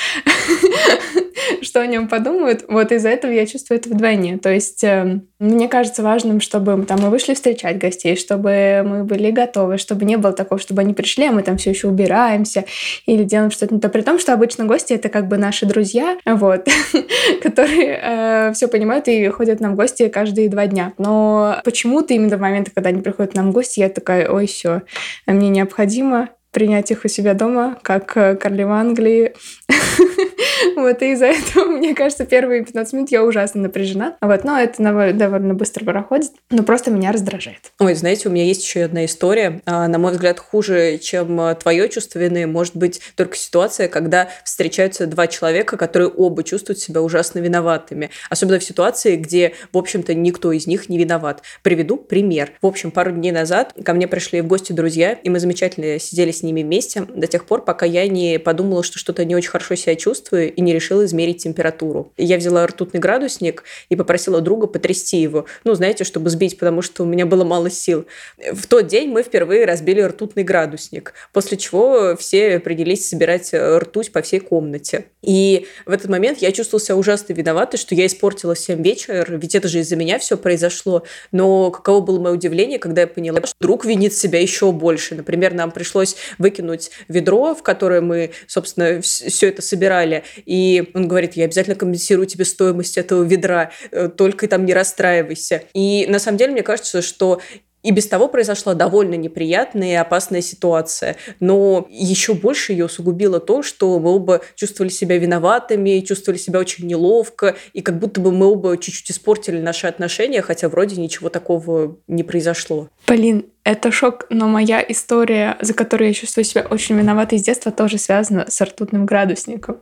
что 1.62 1.81
о 1.81 1.88
нем 1.88 2.07
подумают. 2.07 2.65
Вот 2.67 2.91
из-за 2.91 3.09
этого 3.09 3.31
я 3.31 3.45
чувствую 3.45 3.79
это 3.79 3.89
вдвойне. 3.89 4.38
То 4.38 4.51
есть 4.51 4.83
эм, 4.83 5.27
мне 5.39 5.67
кажется 5.67 6.03
важным, 6.03 6.41
чтобы 6.41 6.86
там 6.86 7.00
мы 7.01 7.09
вышли 7.09 7.33
встречать 7.33 7.77
гостей, 7.77 8.15
чтобы 8.15 8.83
мы 8.86 9.03
были 9.03 9.31
готовы, 9.31 9.77
чтобы 9.77 10.05
не 10.05 10.17
было 10.17 10.33
такого, 10.33 10.59
чтобы 10.59 10.81
они 10.81 10.93
пришли, 10.93 11.25
а 11.25 11.31
мы 11.31 11.43
там 11.43 11.57
все 11.57 11.71
еще 11.71 11.88
убираемся, 11.88 12.65
или 13.05 13.23
делаем 13.23 13.51
что-то 13.51 13.73
не 13.73 13.79
то. 13.79 13.89
При 13.89 14.01
том, 14.01 14.19
что 14.19 14.33
обычно 14.33 14.65
гости 14.65 14.93
это 14.93 15.09
как 15.09 15.27
бы 15.27 15.38
наши 15.38 15.65
друзья, 15.65 16.17
вот, 16.25 16.67
которые 17.41 17.99
э, 18.01 18.53
все 18.53 18.67
понимают 18.67 19.07
и 19.07 19.27
ходят 19.29 19.59
нам 19.59 19.73
в 19.73 19.75
гости 19.75 20.07
каждые 20.09 20.49
два 20.49 20.67
дня. 20.67 20.93
Но 20.97 21.61
почему-то 21.63 22.13
именно 22.13 22.38
в 22.38 22.41
момент, 22.41 22.69
когда 22.73 22.89
они 22.89 23.01
приходят 23.01 23.33
нам 23.35 23.51
в 23.51 23.53
гости, 23.53 23.79
я 23.79 23.89
такая, 23.89 24.29
ой, 24.29 24.47
все, 24.47 24.81
мне 25.27 25.49
необходимо 25.49 26.29
принять 26.51 26.91
их 26.91 27.06
у 27.06 27.08
себя 27.08 27.34
дома, 27.34 27.77
как 27.82 28.15
э, 28.18 28.36
королева 28.36 28.75
Англии. 28.75 29.34
Вот, 30.75 31.01
и 31.01 31.12
из-за 31.12 31.27
этого, 31.27 31.65
мне 31.70 31.94
кажется, 31.94 32.25
первые 32.25 32.63
15 32.63 32.94
минут 32.94 33.12
я 33.12 33.24
ужасно 33.24 33.62
напряжена. 33.62 34.15
Вот, 34.22 34.44
но 34.44 34.60
это 34.60 35.13
довольно 35.13 35.53
быстро 35.53 35.86
проходит, 35.86 36.32
но 36.50 36.63
просто 36.63 36.91
меня 36.91 37.12
раздражает. 37.12 37.72
Ой, 37.79 37.94
знаете, 37.96 38.29
у 38.29 38.32
меня 38.32 38.46
есть 38.46 38.63
еще 38.63 38.84
одна 38.84 39.06
история. 39.06 39.62
А, 39.65 39.88
на 39.88 39.98
мой 39.98 40.12
взгляд, 40.12 40.39
хуже, 40.39 40.98
чем 40.98 41.39
э, 41.41 41.56
твое 41.56 41.89
чувство 41.89 42.20
вины, 42.20 42.48
может 42.48 42.75
быть 42.75 43.01
только 43.15 43.36
ситуация, 43.36 43.88
когда 43.88 44.29
встречаются 44.44 45.08
два 45.08 45.27
человека, 45.27 45.77
которые 45.77 46.10
оба 46.10 46.44
чувствуют 46.44 46.79
себя 46.79 47.01
ужасно 47.01 47.39
виноватыми. 47.39 48.10
Особенно 48.29 48.60
в 48.60 48.63
ситуации, 48.63 49.15
где, 49.15 49.53
в 49.72 49.77
общем-то, 49.77 50.13
никто 50.13 50.51
из 50.51 50.68
них 50.68 50.89
не 50.89 50.98
виноват. 50.98 51.41
Приведу 51.63 51.98
пример. 51.98 52.51
В 52.62 52.68
общем, 52.68 52.91
пару 52.91 53.12
дней 53.12 53.32
назад 53.32 53.74
ко 53.84 53.94
мне 53.94 54.08
пришли 54.08 54.41
в 54.41 54.48
гости 54.48 54.74
друзья, 54.74 55.13
и 55.13 55.29
мы 55.29 55.39
замечательно 55.39 56.00
сидели 56.00 56.32
с 56.39 56.43
ними 56.43 56.63
вместе 56.63 57.01
до 57.01 57.27
тех 57.27 57.46
пор, 57.46 57.63
пока 57.63 57.86
я 57.86 58.08
не 58.08 58.39
подумала, 58.39 58.84
что 58.84 58.98
что-то 59.00 59.25
не 59.25 59.36
очень 59.36 59.50
хорошо 59.50 59.75
себя 59.75 59.96
чувствую 59.96 60.53
и 60.53 60.62
не 60.62 60.74
решила 60.74 61.05
измерить 61.05 61.43
температуру. 61.43 62.12
Я 62.17 62.38
взяла 62.38 62.65
ртутный 62.67 63.00
градусник 63.00 63.63
и 63.89 63.96
попросила 63.96 64.41
друга 64.41 64.67
потрясти 64.67 65.17
его. 65.17 65.46
Ну, 65.63 65.74
знаете, 65.75 66.03
чтобы 66.03 66.29
сбить, 66.29 66.58
потому 66.58 66.81
что 66.81 67.03
у 67.03 67.05
меня 67.05 67.25
было 67.25 67.43
мало 67.43 67.69
сил. 67.69 68.05
В 68.51 68.67
тот 68.67 68.88
день 68.88 69.10
мы 69.10 69.24
впервые 69.24 69.65
разбили 69.65 70.01
ртутный 70.01 70.43
градусник, 70.43 71.13
после 71.34 71.58
чего 71.58 72.15
все 72.17 72.60
принялись 72.60 73.08
собирать 73.08 73.53
ртуть 73.53 74.12
по 74.12 74.22
всей 74.22 74.39
комнате. 74.39 75.05
И 75.22 75.67
в 75.86 75.91
этот 75.91 76.10
момент 76.10 76.39
я 76.39 76.51
чувствовала 76.51 76.84
себя 76.84 76.96
ужасно 76.96 77.34
виноватой, 77.34 77.77
что 77.77 77.93
я 77.93 78.05
испортила 78.05 78.55
всем 78.55 78.81
вечер, 78.81 79.38
ведь 79.38 79.55
это 79.55 79.67
же 79.67 79.79
из-за 79.79 79.96
меня 79.96 80.17
все 80.19 80.38
произошло. 80.38 81.03
Но 81.31 81.72
каково 81.72 82.01
было 82.01 82.19
мое 82.19 82.34
удивление, 82.34 82.79
когда 82.79 83.01
я 83.01 83.08
поняла, 83.08 83.41
что 83.43 83.53
друг 83.60 83.86
винит 83.86 84.13
себя 84.13 84.39
еще 84.39 84.72
больше. 84.72 85.15
Например, 85.15 85.53
нам 85.53 85.72
пришлось 85.72 86.15
выкинуть 86.38 86.91
ведро, 87.07 87.55
в 87.55 87.63
которое 87.63 88.01
мы, 88.01 88.31
собственно, 88.48 89.01
все 89.01 89.48
это 89.48 89.62
собирали. 89.62 90.24
И 90.45 90.91
он 90.93 91.07
говорит, 91.07 91.33
я 91.33 91.45
обязательно 91.45 91.75
компенсирую 91.75 92.27
тебе 92.27 92.45
стоимость 92.45 92.98
этого 92.98 93.24
ведра, 93.24 93.71
э, 93.91 94.09
только 94.09 94.48
там 94.48 94.65
не 94.65 94.74
расстраивайся. 94.74 95.63
И 95.74 96.05
на 96.07 96.19
самом 96.19 96.38
деле 96.38 96.53
мне 96.53 96.63
кажется, 96.63 97.01
что 97.01 97.41
и 97.83 97.91
без 97.91 98.07
того 98.07 98.27
произошла 98.27 98.74
довольно 98.74 99.15
неприятная 99.15 99.91
и 99.91 99.95
опасная 99.95 100.41
ситуация. 100.41 101.15
Но 101.39 101.88
еще 101.89 102.33
больше 102.33 102.74
ее 102.74 102.86
усугубило 102.86 103.39
то, 103.39 103.63
что 103.63 104.00
мы 104.00 104.13
оба 104.13 104.41
чувствовали 104.55 104.91
себя 104.91 105.17
виноватыми, 105.17 106.01
чувствовали 106.01 106.38
себя 106.38 106.59
очень 106.59 106.88
неловко, 106.88 107.55
и 107.74 107.81
как 107.81 108.00
будто 108.00 108.19
бы 108.19 108.31
мы 108.31 108.48
оба 108.48 108.77
чуть-чуть 108.77 109.12
испортили 109.12 109.59
наши 109.59 109.88
отношения, 109.88 110.41
хотя 110.41 110.67
вроде 110.67 111.00
ничего 111.00 111.29
такого 111.29 111.98
не 112.07 112.24
произошло. 112.24 112.89
Полин, 113.05 113.45
это 113.63 113.91
шок, 113.91 114.25
но 114.29 114.47
моя 114.47 114.83
история, 114.87 115.57
за 115.61 115.73
которую 115.73 116.07
я 116.07 116.13
чувствую 116.13 116.45
себя 116.45 116.65
очень 116.69 116.97
виноватой 116.97 117.39
с 117.39 117.43
детства, 117.43 117.71
тоже 117.71 117.97
связана 117.97 118.45
с 118.49 118.61
ртутным 118.61 119.05
градусником. 119.05 119.77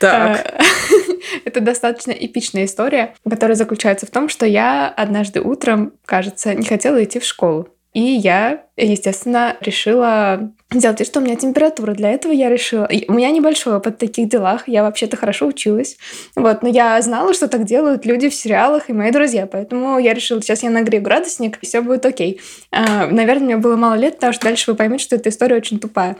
Так. 0.00 0.46
Э, 0.46 0.62
это 1.44 1.60
достаточно 1.60 2.10
эпичная 2.10 2.64
история, 2.64 3.14
которая 3.28 3.56
заключается 3.56 4.06
в 4.06 4.10
том, 4.10 4.28
что 4.28 4.44
я 4.44 4.88
однажды 4.88 5.40
утром, 5.40 5.92
кажется, 6.04 6.54
не 6.54 6.66
хотела 6.66 7.02
идти 7.02 7.20
в 7.20 7.24
школу. 7.24 7.68
И 7.92 8.00
я, 8.00 8.64
естественно, 8.76 9.56
решила 9.60 10.50
сделать 10.72 11.06
что 11.06 11.20
у 11.20 11.22
меня 11.22 11.36
температура. 11.36 11.92
Для 11.92 12.10
этого 12.10 12.32
я 12.32 12.48
решила... 12.48 12.88
У 13.08 13.12
меня 13.12 13.30
небольшой 13.30 13.76
опыт 13.76 13.96
в 13.96 13.98
таких 13.98 14.28
делах. 14.28 14.66
Я 14.66 14.82
вообще-то 14.82 15.18
хорошо 15.18 15.46
училась. 15.46 15.98
Вот. 16.34 16.62
Но 16.62 16.68
я 16.68 17.00
знала, 17.02 17.34
что 17.34 17.48
так 17.48 17.64
делают 17.64 18.06
люди 18.06 18.30
в 18.30 18.34
сериалах 18.34 18.88
и 18.88 18.94
мои 18.94 19.10
друзья. 19.10 19.46
Поэтому 19.46 19.98
я 19.98 20.14
решила, 20.14 20.40
сейчас 20.40 20.62
я 20.62 20.70
нагрею 20.70 21.02
градусник, 21.02 21.58
и 21.60 21.66
все 21.66 21.82
будет 21.82 22.06
окей. 22.06 22.40
А, 22.70 23.06
наверное, 23.06 23.44
мне 23.44 23.56
было 23.58 23.76
мало 23.76 23.94
лет, 23.94 24.14
потому 24.14 24.32
что 24.32 24.44
дальше 24.44 24.70
вы 24.70 24.76
поймете, 24.76 25.04
что 25.04 25.16
эта 25.16 25.28
история 25.28 25.56
очень 25.56 25.78
тупая. 25.78 26.16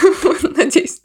Надеюсь. 0.56 1.02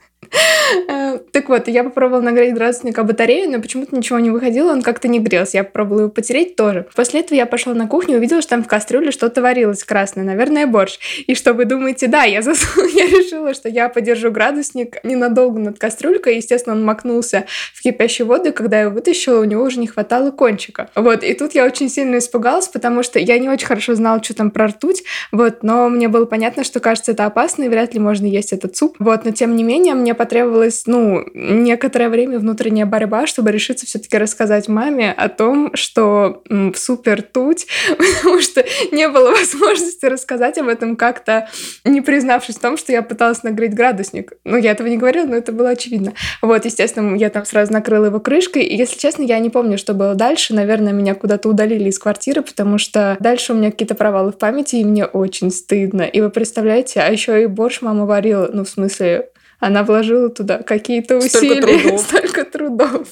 Э, 0.87 1.17
так 1.31 1.49
вот, 1.49 1.67
я 1.67 1.83
попробовала 1.83 2.21
нагреть 2.21 2.53
градусника 2.53 3.03
батарею, 3.03 3.49
но 3.49 3.61
почему-то 3.61 3.95
ничего 3.95 4.19
не 4.19 4.29
выходило, 4.29 4.71
он 4.71 4.81
как-то 4.81 5.07
не 5.07 5.19
грелся. 5.19 5.57
Я 5.57 5.63
попробовала 5.63 6.01
его 6.01 6.09
потереть 6.09 6.55
тоже. 6.55 6.87
После 6.95 7.21
этого 7.21 7.35
я 7.35 7.45
пошла 7.45 7.73
на 7.73 7.87
кухню 7.87 8.15
и 8.15 8.17
увидела, 8.17 8.41
что 8.41 8.51
там 8.51 8.63
в 8.63 8.67
кастрюле 8.67 9.11
что-то 9.11 9.41
варилось 9.41 9.83
красное, 9.83 10.23
наверное, 10.23 10.67
борщ. 10.67 10.99
И 11.27 11.35
что 11.35 11.53
вы 11.53 11.65
думаете, 11.65 12.07
да, 12.07 12.23
я, 12.23 12.41
зас... 12.41 12.59
я 12.93 13.05
решила, 13.05 13.53
что 13.53 13.69
я 13.69 13.89
подержу 13.89 14.31
градусник 14.31 15.03
ненадолго 15.03 15.59
над 15.59 15.79
кастрюлькой. 15.79 16.37
Естественно, 16.37 16.75
он 16.75 16.83
макнулся 16.83 17.45
в 17.73 17.81
кипящую 17.81 18.27
воду, 18.27 18.49
и 18.49 18.51
когда 18.51 18.77
я 18.77 18.83
его 18.83 18.93
вытащила, 18.93 19.41
у 19.41 19.45
него 19.45 19.63
уже 19.63 19.79
не 19.79 19.87
хватало 19.87 20.31
кончика. 20.31 20.89
Вот, 20.95 21.23
и 21.23 21.33
тут 21.33 21.55
я 21.55 21.65
очень 21.65 21.89
сильно 21.89 22.17
испугалась, 22.17 22.67
потому 22.67 23.03
что 23.03 23.19
я 23.19 23.39
не 23.39 23.49
очень 23.49 23.67
хорошо 23.67 23.95
знала, 23.95 24.23
что 24.23 24.35
там 24.35 24.51
про 24.51 24.67
ртуть, 24.67 25.03
вот, 25.31 25.63
но 25.63 25.89
мне 25.89 26.07
было 26.07 26.25
понятно, 26.25 26.63
что, 26.63 26.79
кажется, 26.79 27.11
это 27.11 27.25
опасно, 27.25 27.63
и 27.63 27.69
вряд 27.69 27.93
ли 27.93 27.99
можно 27.99 28.25
есть 28.25 28.53
этот 28.53 28.75
суп. 28.75 28.95
Вот, 28.99 29.25
но 29.25 29.31
тем 29.31 29.55
не 29.55 29.63
менее, 29.63 29.93
мне 29.93 30.08
потребовалось, 30.15 30.83
ну, 30.85 31.23
некоторое 31.33 32.09
время 32.09 32.39
внутренняя 32.39 32.85
борьба, 32.85 33.27
чтобы 33.27 33.51
решиться 33.51 33.85
все-таки 33.85 34.17
рассказать 34.17 34.67
маме 34.67 35.11
о 35.11 35.29
том, 35.29 35.71
что 35.75 36.43
м, 36.49 36.73
супер 36.75 37.21
туть, 37.21 37.67
потому 37.89 38.41
что 38.41 38.63
не 38.91 39.07
было 39.07 39.31
возможности 39.31 40.05
рассказать 40.05 40.57
об 40.57 40.67
этом 40.67 40.95
как-то, 40.95 41.49
не 41.83 42.01
признавшись 42.01 42.55
в 42.55 42.59
том, 42.59 42.77
что 42.77 42.91
я 42.91 43.01
пыталась 43.01 43.43
нагреть 43.43 43.73
градусник. 43.73 44.33
Ну, 44.43 44.57
я 44.57 44.71
этого 44.71 44.87
не 44.87 44.97
говорила, 44.97 45.25
но 45.25 45.35
это 45.35 45.51
было 45.51 45.69
очевидно. 45.69 46.13
Вот, 46.41 46.65
естественно, 46.65 47.15
я 47.15 47.29
там 47.29 47.45
сразу 47.45 47.73
накрыла 47.73 48.05
его 48.05 48.19
крышкой, 48.19 48.63
и, 48.63 48.75
если 48.75 48.97
честно, 48.97 49.23
я 49.23 49.39
не 49.39 49.49
помню, 49.49 49.77
что 49.77 49.93
было 49.93 50.15
дальше. 50.15 50.53
Наверное, 50.53 50.93
меня 50.93 51.15
куда-то 51.15 51.49
удалили 51.49 51.89
из 51.89 51.99
квартиры, 51.99 52.41
потому 52.41 52.77
что 52.77 53.17
дальше 53.19 53.53
у 53.53 53.55
меня 53.55 53.71
какие-то 53.71 53.95
провалы 53.95 54.31
в 54.31 54.37
памяти, 54.37 54.77
и 54.77 54.85
мне 54.85 55.05
очень 55.05 55.51
стыдно. 55.51 56.03
И 56.03 56.21
вы 56.21 56.29
представляете, 56.29 57.01
а 57.01 57.11
еще 57.11 57.43
и 57.43 57.47
борщ 57.47 57.81
мама 57.81 58.05
варила, 58.05 58.49
ну, 58.51 58.63
в 58.63 58.69
смысле, 58.69 59.29
она 59.59 59.83
вложила 59.83 60.29
туда 60.29 60.59
какие-то 60.63 61.17
усилия, 61.17 61.61
столько 61.61 61.67
трудов. 61.83 62.01
столько 62.01 62.45
трудов. 62.45 63.07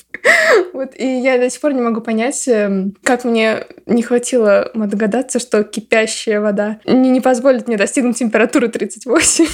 Вот, 0.73 0.91
и 0.95 1.05
я 1.05 1.37
до 1.37 1.49
сих 1.49 1.59
пор 1.61 1.73
не 1.73 1.81
могу 1.81 2.01
понять, 2.01 2.47
эм, 2.47 2.95
как 3.03 3.25
мне 3.25 3.65
не 3.85 4.01
хватило 4.01 4.71
догадаться, 4.73 5.39
что 5.39 5.63
кипящая 5.63 6.39
вода 6.39 6.79
не, 6.85 7.09
не 7.09 7.21
позволит 7.21 7.67
мне 7.67 7.77
достигнуть 7.77 8.17
температуры 8.17 8.69
38. 8.69 9.45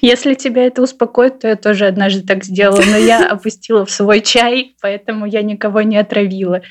Если 0.00 0.34
тебя 0.34 0.66
это 0.66 0.82
успокоит, 0.82 1.40
то 1.40 1.48
я 1.48 1.56
тоже 1.56 1.86
однажды 1.86 2.26
так 2.26 2.44
сделала, 2.44 2.82
но 2.86 2.96
я 2.96 3.26
опустила 3.30 3.84
в 3.84 3.90
свой 3.90 4.20
чай, 4.20 4.74
поэтому 4.80 5.26
я 5.26 5.42
никого 5.42 5.82
не 5.82 5.96
отравила. 5.96 6.62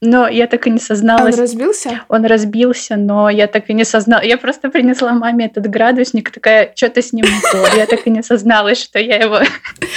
Но 0.00 0.28
я 0.28 0.46
так 0.46 0.66
и 0.66 0.70
не 0.70 0.78
созналась. 0.78 1.34
Он 1.34 1.40
разбился? 1.40 2.00
Он 2.08 2.24
разбился, 2.24 2.96
но 2.96 3.28
я 3.28 3.46
так 3.46 3.70
и 3.70 3.74
не 3.74 3.84
созналась. 3.84 4.26
Я 4.26 4.38
просто 4.38 4.70
принесла 4.70 5.12
маме 5.12 5.46
этот 5.46 5.68
градусник, 5.68 6.30
такая, 6.30 6.72
что-то 6.74 7.02
с 7.02 7.12
ним 7.12 7.26
не 7.26 7.40
то. 7.52 7.76
Я 7.76 7.86
так 7.86 8.06
и 8.06 8.10
не 8.10 8.22
созналась, 8.22 8.82
что 8.82 8.98
я 8.98 9.16
его 9.16 9.40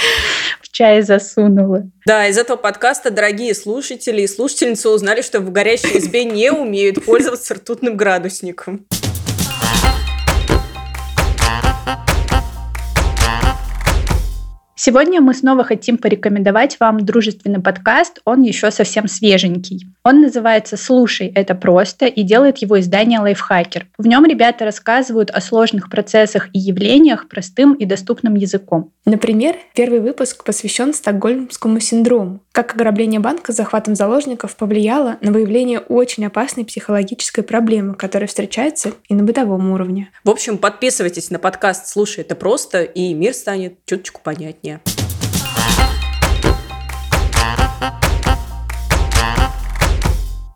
в 0.60 0.68
чай 0.70 1.02
засунула. 1.02 1.84
Да, 2.06 2.26
из 2.28 2.38
этого 2.38 2.56
подкаста 2.56 3.10
дорогие 3.10 3.54
слушатели 3.54 4.22
и 4.22 4.26
слушательницы 4.26 4.88
узнали, 4.88 5.22
что 5.22 5.40
в 5.40 5.50
горящей 5.50 5.98
избе 5.98 6.24
не 6.24 6.50
умеют 6.50 7.04
пользоваться 7.04 7.54
ртутным 7.54 7.96
градусником. 7.96 8.86
Сегодня 14.86 15.22
мы 15.22 15.32
снова 15.32 15.64
хотим 15.64 15.96
порекомендовать 15.96 16.76
вам 16.78 17.06
дружественный 17.06 17.62
подкаст, 17.62 18.20
он 18.26 18.42
еще 18.42 18.70
совсем 18.70 19.08
свеженький. 19.08 19.86
Он 20.06 20.20
называется 20.20 20.76
«Слушай, 20.76 21.32
это 21.34 21.54
просто» 21.54 22.04
и 22.04 22.24
делает 22.24 22.58
его 22.58 22.78
издание 22.78 23.20
«Лайфхакер». 23.20 23.86
В 23.96 24.06
нем 24.06 24.26
ребята 24.26 24.66
рассказывают 24.66 25.30
о 25.30 25.40
сложных 25.40 25.88
процессах 25.88 26.50
и 26.52 26.58
явлениях 26.58 27.26
простым 27.26 27.72
и 27.72 27.86
доступным 27.86 28.34
языком. 28.34 28.92
Например, 29.06 29.56
первый 29.74 30.00
выпуск 30.00 30.44
посвящен 30.44 30.92
стокгольмскому 30.92 31.80
синдрому. 31.80 32.40
Как 32.52 32.74
ограбление 32.74 33.18
банка 33.18 33.54
с 33.54 33.56
захватом 33.56 33.94
заложников 33.94 34.56
повлияло 34.56 35.16
на 35.22 35.32
выявление 35.32 35.78
очень 35.78 36.26
опасной 36.26 36.66
психологической 36.66 37.42
проблемы, 37.42 37.94
которая 37.94 38.28
встречается 38.28 38.92
и 39.08 39.14
на 39.14 39.24
бытовом 39.24 39.70
уровне. 39.70 40.10
В 40.22 40.28
общем, 40.28 40.58
подписывайтесь 40.58 41.30
на 41.30 41.38
подкаст 41.38 41.86
«Слушай, 41.86 42.24
это 42.24 42.34
просто», 42.34 42.82
и 42.82 43.14
мир 43.14 43.32
станет 43.32 43.78
чуточку 43.86 44.20
понятнее. 44.22 44.82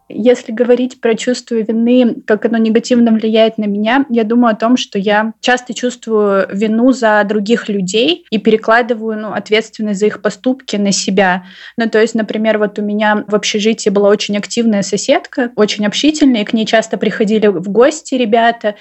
Если 0.09 0.53
говорить 0.53 1.00
про 1.00 1.15
чувство 1.15 1.57
вины, 1.57 2.17
как 2.27 2.47
оно 2.47 2.57
негативно 2.57 3.12
влияет 3.12 3.59
на 3.59 3.65
меня, 3.65 4.07
я 4.09 4.25
думаю 4.25 4.53
о 4.53 4.57
том, 4.57 4.77
что 4.77 4.99
я 4.99 5.35
часто 5.41 5.75
чувствую 5.75 6.49
вину 6.50 6.93
за 6.93 7.23
других 7.25 7.69
людей 7.69 8.25
и 8.31 8.38
перекладываю 8.38 9.19
ну, 9.19 9.33
ответственность 9.33 10.00
за 10.00 10.07
их 10.07 10.23
поступки 10.23 10.77
на 10.77 10.93
себя. 10.93 11.45
Ну, 11.77 11.88
то 11.88 12.00
есть, 12.00 12.15
например, 12.15 12.59
вот 12.59 12.79
у 12.79 12.83
меня 12.83 13.25
в 13.27 13.35
общежитии 13.35 13.91
была 13.91 14.09
очень 14.09 14.37
активная 14.37 14.83
соседка, 14.83 15.53
очень 15.57 15.87
общительная, 15.87 16.43
и 16.43 16.45
к 16.45 16.53
ней 16.55 16.65
часто 16.65 16.97
приходили 16.97 17.49
в 17.49 17.69
гости 17.69 18.15
ребята, 18.15 18.77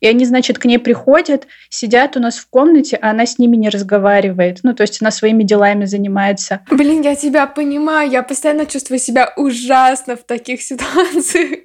И 0.00 0.06
они, 0.06 0.24
значит, 0.24 0.58
к 0.58 0.64
ней 0.64 0.78
приходят, 0.78 1.46
сидят 1.68 2.16
у 2.16 2.20
нас 2.20 2.36
в 2.36 2.48
комнате, 2.48 2.98
а 3.00 3.10
она 3.10 3.26
с 3.26 3.38
ними 3.38 3.56
не 3.56 3.68
разговаривает. 3.68 4.60
Ну, 4.62 4.74
то 4.74 4.82
есть 4.82 5.00
она 5.00 5.10
своими 5.10 5.42
делами 5.42 5.84
занимается. 5.84 6.60
Блин, 6.70 7.02
я 7.02 7.14
тебя 7.14 7.46
понимаю. 7.46 8.10
Я 8.10 8.22
постоянно 8.22 8.66
чувствую 8.66 8.98
себя 8.98 9.32
ужасно 9.36 10.16
в 10.16 10.24
таких 10.24 10.62
ситуациях. 10.68 11.60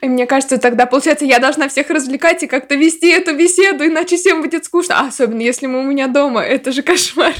И 0.00 0.08
мне 0.08 0.26
кажется, 0.26 0.58
тогда, 0.58 0.86
получается, 0.86 1.24
я 1.24 1.38
должна 1.38 1.68
всех 1.68 1.90
развлекать 1.90 2.42
и 2.42 2.46
как-то 2.46 2.74
вести 2.74 3.08
эту 3.08 3.36
беседу, 3.36 3.86
иначе 3.86 4.16
всем 4.16 4.42
будет 4.42 4.64
скучно. 4.64 5.00
А 5.00 5.08
особенно, 5.08 5.40
если 5.40 5.66
мы 5.66 5.80
у 5.80 5.84
меня 5.84 6.08
дома. 6.08 6.42
Это 6.42 6.72
же 6.72 6.82
кошмар. 6.82 7.34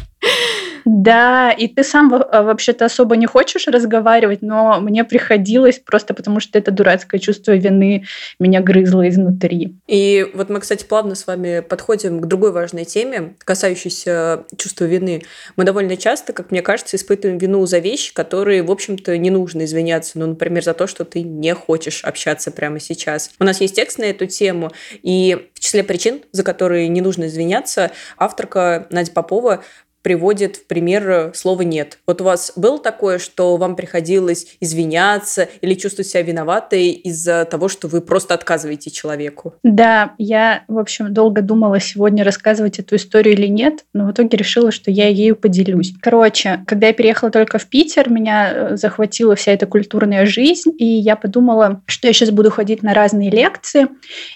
Да, 0.85 1.51
и 1.51 1.67
ты 1.67 1.83
сам 1.83 2.15
а, 2.15 2.43
вообще-то 2.43 2.85
особо 2.85 3.17
не 3.17 3.27
хочешь 3.27 3.67
разговаривать, 3.67 4.41
но 4.43 4.81
мне 4.81 5.05
приходилось 5.05 5.81
просто 5.81 6.15
потому, 6.15 6.41
что 6.41 6.59
это 6.59 6.71
дурацкое 6.71 7.21
чувство 7.21 7.57
вины 7.57 8.05
меня 8.39 8.61
грызло 8.61 9.09
изнутри. 9.09 9.75
И 9.89 10.26
вот 10.35 10.49
мы, 10.49 10.61
кстати, 10.61 10.85
плавно 10.85 11.15
с 11.15 11.27
вами 11.27 11.61
подходим 11.61 12.21
к 12.21 12.27
другой 12.27 12.53
важной 12.53 12.85
теме, 12.85 13.35
касающейся 13.45 14.45
чувства 14.57 14.85
вины. 14.85 15.23
Мы 15.57 15.65
довольно 15.65 15.97
часто, 15.97 16.33
как 16.33 16.51
мне 16.51 16.63
кажется, 16.63 16.97
испытываем 16.97 17.39
вину 17.39 17.65
за 17.67 17.79
вещи, 17.79 18.13
которые, 18.15 18.63
в 18.63 18.71
общем-то, 18.71 19.17
не 19.19 19.31
нужно 19.31 19.65
извиняться. 19.65 20.19
Ну, 20.19 20.27
например, 20.27 20.63
за 20.63 20.75
то, 20.75 20.87
что 20.87 21.05
ты 21.05 21.23
не 21.23 21.55
хочешь 21.55 22.05
общаться 22.05 22.51
прямо 22.51 22.81
сейчас. 22.81 23.31
У 23.39 23.45
нас 23.45 23.61
есть 23.61 23.77
текст 23.77 23.99
на 23.99 24.05
эту 24.05 24.27
тему, 24.27 24.73
и 25.03 25.49
в 25.55 25.61
числе 25.61 25.83
причин, 25.83 26.23
за 26.33 26.43
которые 26.43 26.89
не 26.89 27.01
нужно 27.01 27.27
извиняться, 27.27 27.93
авторка 28.17 28.87
Надя 28.91 29.13
Попова 29.13 29.65
приводит 30.07 30.55
в 30.55 30.67
пример 30.69 31.33
слово 31.35 31.63
«нет». 31.63 31.99
Вот 32.07 32.21
у 32.21 32.25
вас 32.25 32.53
было 32.55 32.79
такое, 32.79 33.19
что 33.19 33.57
вам 33.57 33.75
приходилось 33.75 34.57
извиняться 34.61 35.49
или 35.63 35.75
чувствовать 35.75 36.07
себя 36.07 36.23
виноватой 36.23 36.91
из-за 36.91 37.45
того, 37.45 37.67
что 37.67 37.89
вы 37.89 38.01
просто 38.01 38.33
отказываете 38.33 38.93
человеку? 38.93 39.55
Да, 39.65 40.13
я, 40.19 40.63
в 40.69 40.79
общем, 40.79 41.13
долго 41.13 41.43
думала 41.43 41.81
сегодня 41.81 42.23
рассказывать 42.23 42.79
эту 42.79 42.95
историю 42.95 43.35
или 43.35 43.49
нет, 43.49 43.85
но 43.95 44.07
в 44.07 44.13
итоге 44.13 44.37
решила, 44.37 44.71
что 44.71 44.93
я 44.93 45.09
ею 45.09 45.35
поделюсь. 45.35 45.93
Короче, 46.01 46.61
когда 46.69 46.87
я 46.87 46.93
переехала 46.93 47.33
только 47.33 47.59
в 47.59 47.67
Питер, 47.67 48.09
меня 48.09 48.53
э, 48.53 48.77
захватила 48.77 49.35
вся 49.35 49.51
эта 49.51 49.67
культурная 49.67 50.25
жизнь, 50.25 50.71
и 50.79 50.85
я 50.85 51.17
подумала, 51.17 51.83
что 51.87 52.07
я 52.07 52.13
сейчас 52.13 52.31
буду 52.31 52.53
ходить 52.53 52.85
на 52.85 52.95
разные 52.95 53.29
лекции, 53.29 53.89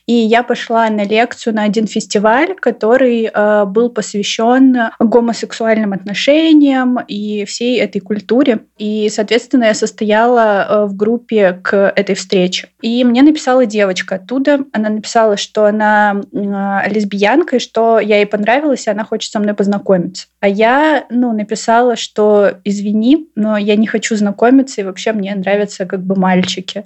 и 0.07 0.15
я 0.15 0.43
пошла 0.43 0.91
на 0.91 1.05
лекцию 1.05 1.55
на 1.55 1.63
один 1.63 1.87
фестиваль, 1.87 2.57
который 2.57 3.31
э, 3.33 3.65
был 3.67 3.89
посвящен 3.89 4.77
гомосексуальности 4.99 5.60
сексуальным 5.61 5.93
отношениям 5.93 6.99
и 7.07 7.45
всей 7.45 7.79
этой 7.81 8.01
культуре. 8.01 8.61
И, 8.79 9.11
соответственно, 9.11 9.65
я 9.65 9.75
состояла 9.75 10.67
э, 10.69 10.85
в 10.87 10.97
группе 10.97 11.61
к 11.63 11.93
этой 11.95 12.15
встрече. 12.15 12.69
И 12.81 13.05
мне 13.05 13.23
написала 13.23 13.67
девочка 13.67 14.15
оттуда. 14.15 14.61
Она 14.73 14.89
написала, 14.89 15.37
что 15.37 15.67
она 15.67 16.23
лесбиянка, 16.33 17.57
и 17.57 17.59
что 17.59 18.01
я 18.01 18.17
ей 18.17 18.27
понравилась, 18.27 18.87
и 18.87 18.91
она 18.91 19.05
хочет 19.05 19.31
со 19.31 19.39
мной 19.39 19.53
познакомиться. 19.53 20.29
А 20.41 20.49
я, 20.49 21.05
ну, 21.11 21.33
написала, 21.33 21.97
что 21.97 22.53
извини, 22.65 23.29
но 23.35 23.59
я 23.59 23.77
не 23.77 23.87
хочу 23.87 24.17
знакомиться, 24.17 24.81
и 24.81 24.85
вообще 24.85 25.13
мне 25.13 25.35
нравятся 25.35 25.85
как 25.85 26.03
бы 26.03 26.17
мальчики. 26.17 26.85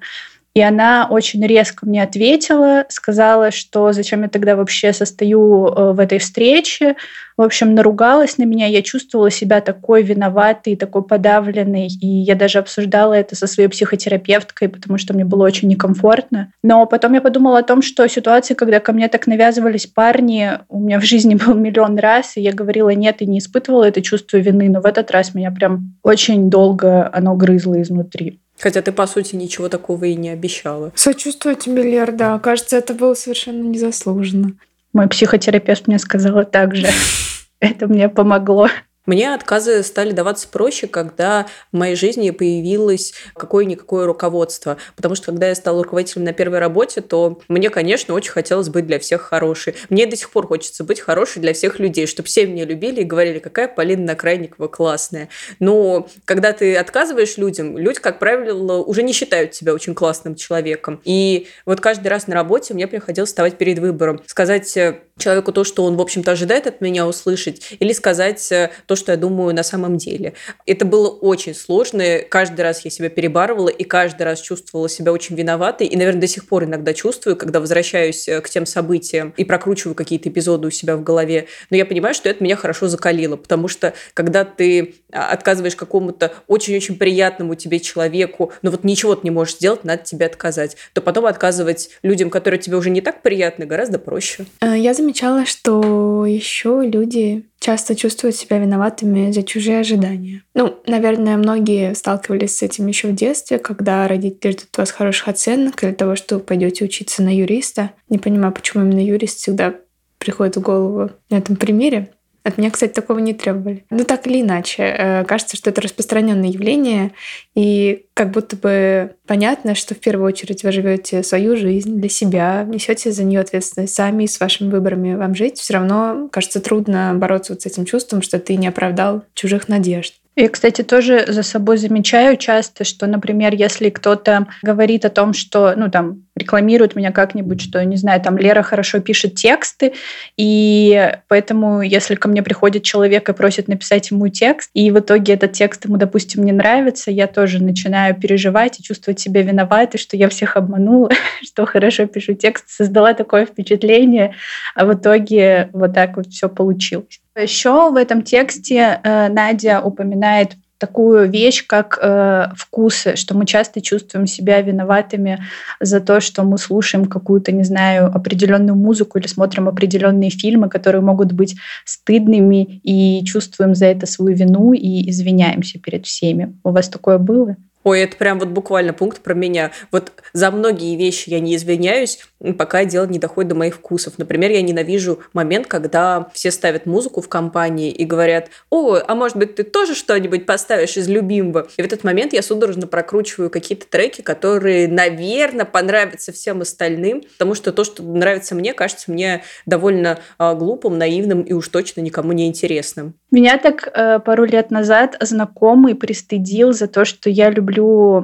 И 0.55 0.61
она 0.61 1.09
очень 1.11 1.45
резко 1.45 1.85
мне 1.85 2.01
ответила, 2.01 2.85
сказала, 2.89 3.51
что 3.51 3.93
зачем 3.93 4.23
я 4.23 4.29
тогда 4.29 4.55
вообще 4.55 4.93
состою 4.93 5.67
э, 5.67 5.93
в 5.93 5.99
этой 5.99 6.21
встрече. 6.21 6.95
В 7.37 7.43
общем, 7.43 7.75
наругалась 7.75 8.39
на 8.39 8.45
меня. 8.45 8.69
Я 8.69 8.83
чувствовала 8.83 9.33
себя 9.33 9.61
такой 9.61 10.05
виноватой, 10.05 10.77
такой 10.77 11.03
подавленной. 11.03 11.89
И 12.01 12.07
я 12.07 12.37
даже 12.37 12.61
обсуждала 12.61 13.15
это 13.15 13.35
со 13.35 13.49
своей 13.49 13.69
психотерапевткой, 13.69 14.69
потому 14.69 14.97
что 14.97 15.13
мне 15.13 15.25
было 15.25 15.43
очень 15.43 15.67
некомфортно. 15.67 16.53
Но 16.63 16.87
потом 16.87 17.15
я 17.15 17.21
подумала 17.21 17.59
о 17.59 17.65
том, 17.65 17.83
что 17.83 18.07
ситуации, 18.07 18.55
когда 18.55 18.79
ко 18.79 18.93
мне 18.93 19.09
так 19.09 19.27
навязывались 19.27 19.89
парни, 19.89 20.53
у 20.69 20.79
меня 20.79 21.01
в 21.01 21.05
жизни 21.05 21.35
был 21.35 21.55
миллион 21.55 21.99
раз, 21.99 22.37
и 22.37 22.41
я 22.41 22.53
говорила 22.53 22.91
нет 22.91 23.23
и 23.23 23.27
не 23.27 23.41
испытывала 23.41 23.83
это 23.83 24.03
чувство 24.03 24.37
вины. 24.37 24.69
Но 24.69 24.81
в 24.81 24.87
этот 24.87 25.11
раз 25.11 25.35
меня 25.35 25.51
прям 25.51 25.97
очень 26.05 26.49
долго 26.49 27.11
оно 27.13 27.35
грызло 27.35 27.83
изнутри. 27.83 28.39
Хотя 28.59 28.83
ты, 28.83 28.93
по 28.93 29.07
сути, 29.07 29.35
ничего 29.37 29.69
такого 29.69 30.05
и 30.05 30.15
не 30.15 30.31
обещала. 30.31 30.93
Сочувствую 30.95 31.57
тебе, 31.57 31.83
Лер, 31.83 32.13
да. 32.13 32.39
Кажется, 32.39 32.77
это 32.77 32.95
было 32.95 33.15
совершенно 33.15 33.63
незаслуженно. 33.63 34.53
Мой 34.93 35.09
психотерапевт 35.09 35.89
мне 35.89 35.99
сказала 35.99 36.45
так 36.45 36.77
же. 36.77 36.89
Это 37.61 37.89
мне 37.89 38.09
помогло. 38.09 38.69
Мне 39.07 39.35
отказы 39.35 39.83
стали 39.83 40.13
даваться 40.13 40.49
проще, 40.49 40.87
когда 40.87 41.47
в 41.73 41.77
моей 41.77 41.95
жизни 41.95 42.31
появилось 42.31 43.13
какое-никакое 43.35 44.07
руководство. 44.07 44.79
Потому 44.97 45.15
что 45.15 45.27
когда 45.27 45.49
я 45.49 45.55
стала 45.55 45.83
руководителем 45.83 46.25
на 46.25 46.33
первой 46.33 46.59
работе, 46.59 47.03
то 47.03 47.41
мне, 47.49 47.69
конечно, 47.69 48.15
очень 48.15 48.33
хотелось 48.33 48.71
быть 48.71 48.87
для 48.87 48.99
всех 48.99 49.23
хорошей. 49.23 49.75
Мне 49.91 50.07
до 50.07 50.17
сих 50.17 50.31
пор 50.31 50.47
хочется 50.47 50.85
быть 50.85 51.01
хорошей 51.01 51.41
для 51.41 51.53
всех 51.53 51.79
людей, 51.79 52.07
чтобы 52.07 52.29
все 52.29 52.47
меня 52.47 52.65
любили 52.65 53.03
и 53.03 53.05
говорили, 53.05 53.39
какая 53.39 53.69
Полина 53.69 54.05
Накрайникова 54.05 54.69
классная. 54.69 55.29
Но 55.59 56.09
когда 56.25 56.53
ты 56.53 56.75
отказываешь 56.77 57.37
людям, 57.37 57.77
люди, 57.77 58.01
как 58.01 58.19
правило, 58.19 58.79
уже 58.79 59.03
не 59.03 59.13
считают 59.13 59.53
тебя 59.53 59.75
очень 59.75 59.95
классным 59.95 60.35
человеком. 60.35 61.01
И 61.05 61.49
вот 61.67 61.81
каждый 61.81 62.09
раз 62.09 62.27
на 62.27 62.35
работе 62.35 62.73
мне 62.73 62.87
приходилось 62.87 63.29
вставать 63.29 63.59
перед 63.59 63.79
выбором. 63.79 64.23
Сказать 64.27 64.77
э, 64.77 65.01
человеку 65.19 65.53
то, 65.53 65.65
что 65.65 65.85
он, 65.85 65.97
в 65.97 66.01
общем-то, 66.01 66.33
ожидает 66.33 66.67
от 66.67 66.81
меня 66.81 67.07
услышать, 67.07 67.77
или 67.79 67.93
сказать 67.93 68.51
э, 68.51 68.71
то, 68.95 68.97
что 68.97 69.11
я 69.11 69.19
думаю 69.19 69.53
на 69.53 69.65
самом 69.65 69.97
деле. 69.97 70.35
Это 70.67 70.85
было 70.85 71.09
очень 71.09 71.53
сложно. 71.53 72.21
Каждый 72.29 72.61
раз 72.61 72.85
я 72.85 72.93
себя 72.93 73.09
перебарывала, 73.09 73.69
и 73.69 73.83
каждый 73.83 74.23
раз 74.23 74.41
чувствовала 74.41 74.89
себя 74.89 75.13
очень 75.13 75.35
виноватой. 75.35 75.89
И, 75.89 75.97
наверное, 75.97 76.21
до 76.21 76.29
сих 76.29 76.47
пор 76.47 76.63
иногда 76.63 76.95
чувствую, 76.95 77.37
когда 77.37 77.59
возвращаюсь 77.59 78.29
э, 78.29 78.41
к 78.41 78.49
тем 78.49 78.67
событиям 78.67 79.35
и 79.37 79.45
прокручиваю 79.45 79.97
какие-то 79.97 80.29
эпизоды 80.29 80.69
у 80.69 80.71
себя 80.71 80.97
в 80.97 81.03
голове. 81.03 81.49
Но 81.71 81.77
я 81.77 81.85
понимаю, 81.85 82.15
что 82.15 82.29
это 82.29 82.45
меня 82.45 82.55
хорошо 82.55 82.87
закалило, 82.87 83.35
потому 83.35 83.67
что 83.67 83.95
когда 84.15 84.45
ты 84.45 84.95
а, 85.13 85.31
отказываешь 85.33 85.75
какому-то 85.75 86.33
очень-очень 86.47 86.97
приятному 86.97 87.57
тебе 87.57 87.81
человеку, 87.81 88.53
но 88.63 88.71
вот 88.71 88.85
ничего 88.85 89.17
ты 89.17 89.23
не 89.25 89.31
можешь 89.33 89.57
сделать, 89.57 89.83
надо 89.83 90.05
тебе 90.05 90.27
отказать, 90.27 90.77
то 90.93 91.01
потом 91.01 91.27
отказывать 91.27 91.91
людям, 92.05 92.31
которые 92.31 92.61
тебе 92.61 92.77
уже 92.77 92.91
не 92.91 93.01
так 93.01 93.23
приятны, 93.23 93.67
гораздо 93.67 93.99
проще. 93.99 94.47
Э, 94.61 94.79
я 94.79 94.95
замечала, 94.95 95.47
что 95.47 96.27
еще 96.27 96.83
люди 96.85 97.45
часто 97.65 97.97
чувствуют 97.97 98.37
себя 98.37 98.59
виноватыми 98.59 99.31
за 99.31 99.43
чужие 99.43 99.81
ожидания. 99.81 100.43
Ну, 100.53 100.77
наверное, 100.87 101.39
многие 101.39 101.95
сталкивались 101.95 102.59
с 102.59 102.63
этим 102.63 102.87
еще 102.89 103.09
в 103.09 103.15
детстве, 103.15 103.59
когда 103.59 104.07
родители 104.07 104.51
ждут 104.51 104.77
вас 104.77 104.91
хороших 104.91 105.29
оценок 105.29 105.83
или 105.83 105.93
того, 105.93 106.15
что 106.15 106.35
вы 106.35 106.41
пойдете 106.43 106.85
учиться 106.85 107.23
на 107.23 107.35
юриста. 107.35 107.93
Не 108.11 108.19
понимаю, 108.19 108.53
почему 108.53 108.85
именно 108.85 109.03
юрист 109.03 109.39
всегда 109.39 109.77
приходит 110.19 110.57
в 110.57 110.61
голову 110.61 111.11
на 111.31 111.39
этом 111.39 111.57
примере. 111.57 112.11
От 112.45 112.59
меня, 112.59 112.71
кстати, 112.71 112.93
такого 112.93 113.21
не 113.21 113.33
требовали. 113.33 113.87
Но 113.89 114.05
так 114.05 114.27
или 114.27 114.43
иначе, 114.43 114.83
э, 114.83 115.25
кажется, 115.25 115.57
что 115.57 115.71
это 115.71 115.81
распространенное 115.81 116.51
явление, 116.51 117.13
и 117.55 118.05
как 118.13 118.33
будто 118.33 118.55
бы 118.55 119.17
понятно, 119.27 119.75
что 119.75 119.95
в 119.95 119.99
первую 119.99 120.27
очередь 120.27 120.63
вы 120.63 120.71
живете 120.71 121.23
свою 121.23 121.57
жизнь 121.57 121.99
для 121.99 122.11
себя, 122.11 122.65
несете 122.69 123.13
за 123.13 123.25
нее 123.25 123.41
ответственность 123.41 123.95
сами, 123.95 124.27
с 124.27 124.39
вашими 124.39 124.71
выборами 124.71 125.15
вам 125.15 125.35
жить. 125.35 125.59
Все 125.59 125.75
равно, 125.75 126.29
кажется, 126.31 126.61
трудно 126.61 127.15
бороться 127.15 127.55
вот 127.55 127.63
с 127.63 127.67
этим 127.67 127.87
чувством, 127.87 128.21
что 128.21 128.39
ты 128.39 128.57
не 128.57 128.69
оправдал 128.69 129.25
чужих 129.33 129.69
надежд. 129.69 130.15
Я, 130.37 130.49
кстати, 130.49 130.83
тоже 130.83 131.27
за 131.29 131.45
собой 131.45 131.77
замечаю 131.77 132.37
часто, 132.37 132.83
что, 132.83 133.07
например, 133.07 133.55
если 133.55 133.89
кто-то 133.89 134.49
говорит 134.63 135.05
о 135.05 135.11
том, 135.11 135.33
что, 135.33 135.75
ну, 135.77 135.89
там, 135.89 136.25
рекламирует 136.35 136.97
меня 136.97 137.13
как-нибудь, 137.13 137.61
что, 137.61 137.85
не 137.85 137.97
знаю, 137.97 138.21
там, 138.21 138.37
Лера 138.37 138.63
хорошо 138.63 138.99
пишет 138.99 139.37
тексты, 139.37 139.93
и 140.37 141.13
поэтому, 141.29 141.83
если 141.83 142.17
ко 142.17 142.29
мне 142.29 142.43
приходит 142.43 142.83
человек 142.83 143.29
и 143.29 143.33
просит 143.33 143.69
написать 143.69 144.11
ему 144.11 144.27
текст, 144.27 144.71
и 144.75 144.91
в 144.91 144.99
итоге 144.99 145.35
этот 145.35 145.53
текст 145.53 145.85
ему, 145.85 145.99
допустим, 145.99 146.45
не 146.45 146.53
нравится, 146.53 147.13
я 147.13 147.29
тоже 147.29 147.63
начинаю 147.63 148.17
переживать 148.17 148.81
и 148.81 148.83
чувствовать 148.83 149.21
себя 149.21 149.43
виноватой, 149.43 150.01
что 150.01 150.17
я 150.17 150.29
всех 150.29 150.57
обманула, 150.57 151.11
что 151.45 151.65
хорошо 151.65 152.07
пишу 152.07 152.35
текст, 152.35 152.69
создала 152.71 153.15
такое 153.15 153.47
впечатление, 153.47 154.35
а 154.75 154.85
в 154.85 154.95
итоге 154.95 155.71
вот 155.73 155.95
так 155.95 156.17
вот 156.17 156.27
все 156.27 156.49
получилось. 156.49 157.21
Еще 157.37 157.91
в 157.91 157.97
этом 157.97 158.23
тексте 158.23 159.01
э, 159.03 159.29
Надя 159.29 159.81
упоминает 159.81 160.57
такую 160.79 161.31
вещь, 161.31 161.65
как 161.67 161.99
э, 162.01 162.49
вкусы, 162.57 163.17
что 163.17 163.37
мы 163.37 163.47
часто 163.47 163.81
чувствуем 163.81 164.27
себя 164.27 164.61
виноватыми 164.61 165.43
за 165.81 166.01
то, 166.01 166.21
что 166.21 166.43
мы 166.43 166.59
слушаем 166.59 167.07
какую-то, 167.07 167.53
не 167.53 167.65
знаю, 167.65 168.07
определенную 168.07 168.77
музыку 168.77 169.19
или 169.19 169.27
смотрим 169.27 169.69
определенные 169.69 170.31
фильмы, 170.31 170.69
которые 170.69 171.01
могут 171.01 171.33
быть 171.33 171.57
стыдными, 171.85 172.81
и 172.83 173.25
чувствуем 173.25 173.75
за 173.75 173.87
это 173.87 174.07
свою 174.07 174.37
вину 174.37 174.73
и 174.73 175.09
извиняемся 175.11 175.79
перед 175.79 176.07
всеми. 176.07 176.55
У 176.65 176.71
вас 176.71 176.89
такое 176.89 177.19
было? 177.19 177.57
Ой, 177.85 178.01
это 178.01 178.17
прям 178.17 178.39
вот 178.39 178.49
буквально 178.49 178.95
пункт 178.95 179.21
про 179.21 179.35
меня. 179.35 179.71
Вот 179.93 180.13
за 180.33 180.51
многие 180.51 180.97
вещи 180.97 181.29
я 181.29 181.39
не 181.39 181.55
извиняюсь, 181.55 182.19
пока 182.59 182.85
дело 182.87 183.07
не 183.07 183.19
доходит 183.19 183.51
до 183.51 183.55
моих 183.55 183.75
вкусов. 183.75 184.15
Например, 184.19 184.51
я 184.51 184.63
ненавижу 184.63 185.21
момент, 185.35 185.67
когда 185.67 186.29
все 186.33 186.51
ставят 186.51 186.87
музыку 186.87 187.21
в 187.21 187.29
компании 187.29 187.91
и 187.91 188.05
говорят, 188.07 188.49
о, 188.71 188.99
а 189.07 189.15
может 189.15 189.37
быть, 189.37 189.55
ты 189.55 189.65
тоже 189.65 189.95
что-нибудь 189.95 190.47
поставишь 190.47 190.97
из 190.97 191.09
любимого? 191.09 191.69
И 191.77 191.83
в 191.83 191.85
этот 191.85 192.05
момент 192.05 192.33
я 192.33 192.43
судорожно 192.43 192.87
прокручиваю 192.87 193.51
какие-то 193.51 193.87
треки, 193.87 194.23
которые, 194.23 194.89
наверное, 194.89 195.67
понравятся 195.67 196.33
всем 196.33 196.63
остальным, 196.63 197.23
потому 197.35 197.55
что 197.55 197.71
то, 197.71 197.85
что 197.85 198.03
нравится 198.03 198.55
мне, 198.55 198.73
кажется 198.73 199.13
мне 199.13 199.43
довольно 199.67 200.21
э, 200.39 200.55
глупым, 200.55 200.97
наивным 200.97 201.43
и 201.43 201.53
уж 201.53 201.69
точно 201.69 202.01
никому 202.01 202.33
не 202.33 202.47
интересным. 202.47 203.15
Меня 203.31 203.59
так 203.59 203.91
э, 203.93 204.21
пару 204.21 204.45
лет 204.45 204.71
назад 204.71 205.17
знакомый 205.21 205.95
пристыдил 205.95 206.73
за 206.73 206.87
то, 206.87 207.05
что 207.05 207.29
я 207.29 207.51
люблю 207.51 207.74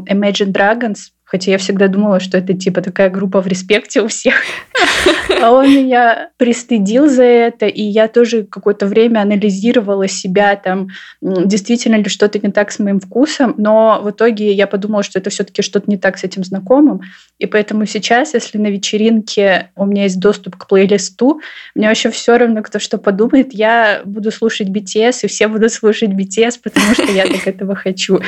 Imagine 0.07 0.53
Dragons, 0.53 1.11
Хотя 1.31 1.53
я 1.53 1.59
всегда 1.59 1.87
думала, 1.87 2.19
что 2.19 2.39
это 2.39 2.55
типа 2.55 2.83
такая 2.83 3.09
группа 3.09 3.41
в 3.41 3.47
респекте 3.47 4.03
у 4.03 4.09
всех. 4.09 4.35
А 5.43 5.53
он 5.53 5.71
меня 5.71 6.31
пристыдил 6.37 7.09
за 7.09 7.23
это, 7.23 7.67
и 7.67 7.83
я 7.83 8.09
тоже 8.09 8.43
какое-то 8.43 8.87
время 8.87 9.21
анализировала 9.21 10.09
себя, 10.09 10.57
там, 10.57 10.89
действительно 11.23 11.95
ли 11.95 12.09
что-то 12.09 12.39
не 12.41 12.51
так 12.53 12.73
с 12.73 12.79
моим 12.79 13.01
вкусом, 13.01 13.55
но 13.57 14.01
в 14.03 14.11
итоге 14.11 14.53
я 14.53 14.67
подумала, 14.67 15.03
что 15.03 15.19
это 15.19 15.31
все 15.31 15.45
таки 15.45 15.63
что-то 15.63 15.89
не 15.89 15.97
так 15.97 16.19
с 16.19 16.25
этим 16.25 16.45
знакомым, 16.45 17.03
и 17.39 17.47
поэтому 17.47 17.87
сейчас, 17.87 18.35
если 18.35 18.59
на 18.59 18.67
вечеринке 18.67 19.71
у 19.77 19.87
меня 19.87 20.03
есть 20.03 20.21
доступ 20.21 20.57
к 20.57 20.67
плейлисту, 20.67 21.41
мне 21.75 21.89
вообще 21.89 22.11
все 22.11 22.37
равно, 22.37 22.63
кто 22.63 22.79
что 22.79 22.99
подумает, 22.99 23.55
я 23.55 24.03
буду 24.05 24.31
слушать 24.31 24.69
BTS, 24.69 25.21
и 25.23 25.27
все 25.27 25.49
будут 25.49 25.73
слушать 25.73 26.11
BTS, 26.11 26.61
потому 26.63 26.93
что 26.93 27.11
я 27.11 27.27
так 27.27 27.47
этого 27.47 27.75
хочу. 27.75 28.21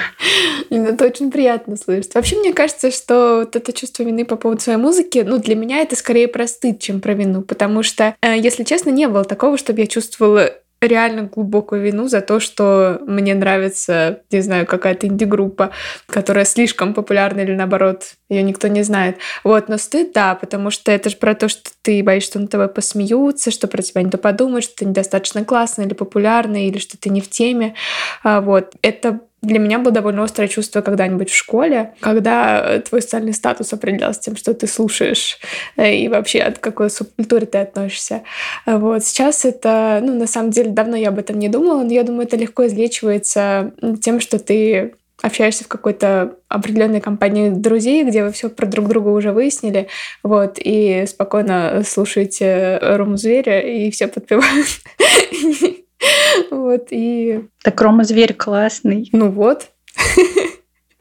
Это 0.70 1.04
очень 1.04 1.30
приятно 1.30 1.76
слышать. 1.76 2.14
Вообще, 2.14 2.36
мне 2.36 2.54
кажется, 2.54 2.90
что 2.92 3.40
вот 3.40 3.57
это 3.57 3.72
чувство 3.72 4.02
вины 4.02 4.24
по 4.24 4.37
поводу 4.37 4.61
своей 4.61 4.78
музыки, 4.78 5.24
ну, 5.26 5.38
для 5.38 5.55
меня 5.55 5.78
это 5.78 5.96
скорее 5.96 6.28
про 6.28 6.46
стыд, 6.46 6.81
чем 6.81 7.00
про 7.00 7.14
вину, 7.14 7.42
потому 7.42 7.83
что, 7.83 8.14
э, 8.22 8.38
если 8.38 8.64
честно, 8.64 8.90
не 8.90 9.09
было 9.09 9.24
такого, 9.24 9.59
чтобы 9.59 9.81
я 9.81 9.87
чувствовала 9.87 10.52
реально 10.87 11.22
глубокую 11.22 11.83
вину 11.83 12.09
за 12.09 12.20
то, 12.20 12.40
что 12.40 12.98
мне 13.07 13.35
нравится, 13.35 14.22
не 14.31 14.40
знаю, 14.40 14.66
какая-то 14.66 15.07
инди-группа, 15.07 15.70
которая 16.07 16.44
слишком 16.44 16.94
популярна 16.94 17.40
или 17.40 17.55
наоборот, 17.55 18.14
ее 18.28 18.42
никто 18.42 18.68
не 18.68 18.83
знает. 18.83 19.18
Вот, 19.44 19.68
но 19.68 19.78
стыд, 19.78 20.12
да, 20.12 20.35
потому 20.35 20.70
что 20.70 20.90
это 20.90 21.09
же 21.09 21.16
про 21.16 21.35
то, 21.35 21.48
что 21.48 21.70
ты 21.83 22.02
боишься, 22.02 22.31
что 22.31 22.40
на 22.40 22.48
тобой 22.48 22.68
посмеются, 22.68 23.50
что 23.50 23.68
про 23.68 23.83
тебя 23.83 24.02
никто 24.02 24.18
подумает, 24.18 24.64
что 24.64 24.76
ты 24.76 24.85
недостаточно 24.87 25.44
классный 25.44 25.87
или 25.87 25.94
популярный, 25.94 26.66
или 26.66 26.78
что 26.78 26.98
ты 26.98 27.11
не 27.11 27.20
в 27.20 27.31
теме. 27.31 27.74
А, 28.22 28.40
вот, 28.40 28.74
это 28.83 29.20
для 29.42 29.59
меня 29.59 29.81
было 29.81 29.92
довольно 29.92 30.22
острое 30.22 30.46
чувство 30.48 30.83
когда-нибудь 30.83 31.31
в 31.31 31.37
школе, 31.37 31.94
когда 32.00 32.81
твой 32.81 33.02
социальный 33.02 33.35
статус 33.35 33.72
определялся 33.72 34.20
тем, 34.20 34.37
что 34.37 34.55
ты 34.55 34.68
слушаешь 34.68 35.38
э, 35.76 35.96
и 35.96 36.09
вообще 36.09 36.40
от 36.40 36.59
какой 36.59 36.90
субкультуры 36.90 37.46
ты 37.46 37.59
относишься. 37.59 38.22
Вот. 38.66 39.05
Сейчас 39.05 39.44
это, 39.44 40.00
ну, 40.00 40.14
на 40.14 40.28
самом 40.28 40.50
деле, 40.50 40.70
давно 40.70 40.96
я 40.96 41.09
об 41.09 41.18
этом 41.18 41.40
не 41.40 41.48
думала, 41.48 41.83
но 41.83 41.92
я 41.92 42.05
думаю, 42.05 42.26
это 42.26 42.37
легко 42.37 42.66
излечивается 42.66 43.72
тем, 44.00 44.20
что 44.20 44.38
ты 44.38 44.94
общаешься 45.22 45.64
в 45.64 45.68
какой-то 45.68 46.37
определенной 46.48 47.00
компании 47.00 47.50
друзей, 47.50 48.05
где 48.05 48.24
вы 48.24 48.33
все 48.33 48.48
про 48.48 48.66
друг 48.66 48.88
друга 48.88 49.09
уже 49.09 49.33
выяснили, 49.33 49.88
вот, 50.22 50.59
и 50.59 51.05
спокойно 51.07 51.83
слушаете 51.87 52.78
Рому 52.81 53.16
Зверя, 53.16 53.61
и 53.61 53.90
все 53.90 54.09
подпевают. 54.09 54.66
Вот, 56.50 56.88
и... 56.90 57.44
Так 57.62 57.80
Рома 57.80 58.04
Зверь 58.04 58.34
классный. 58.34 59.08
Ну 59.12 59.30
вот. 59.30 59.68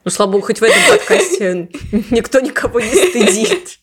Ну, 0.04 0.10
слава 0.10 0.32
богу, 0.32 0.46
хоть 0.46 0.60
в 0.60 0.64
этом 0.64 0.80
подкасте 0.88 1.68
никто 2.10 2.40
никого 2.40 2.80
не 2.80 2.92
стыдит. 2.92 3.78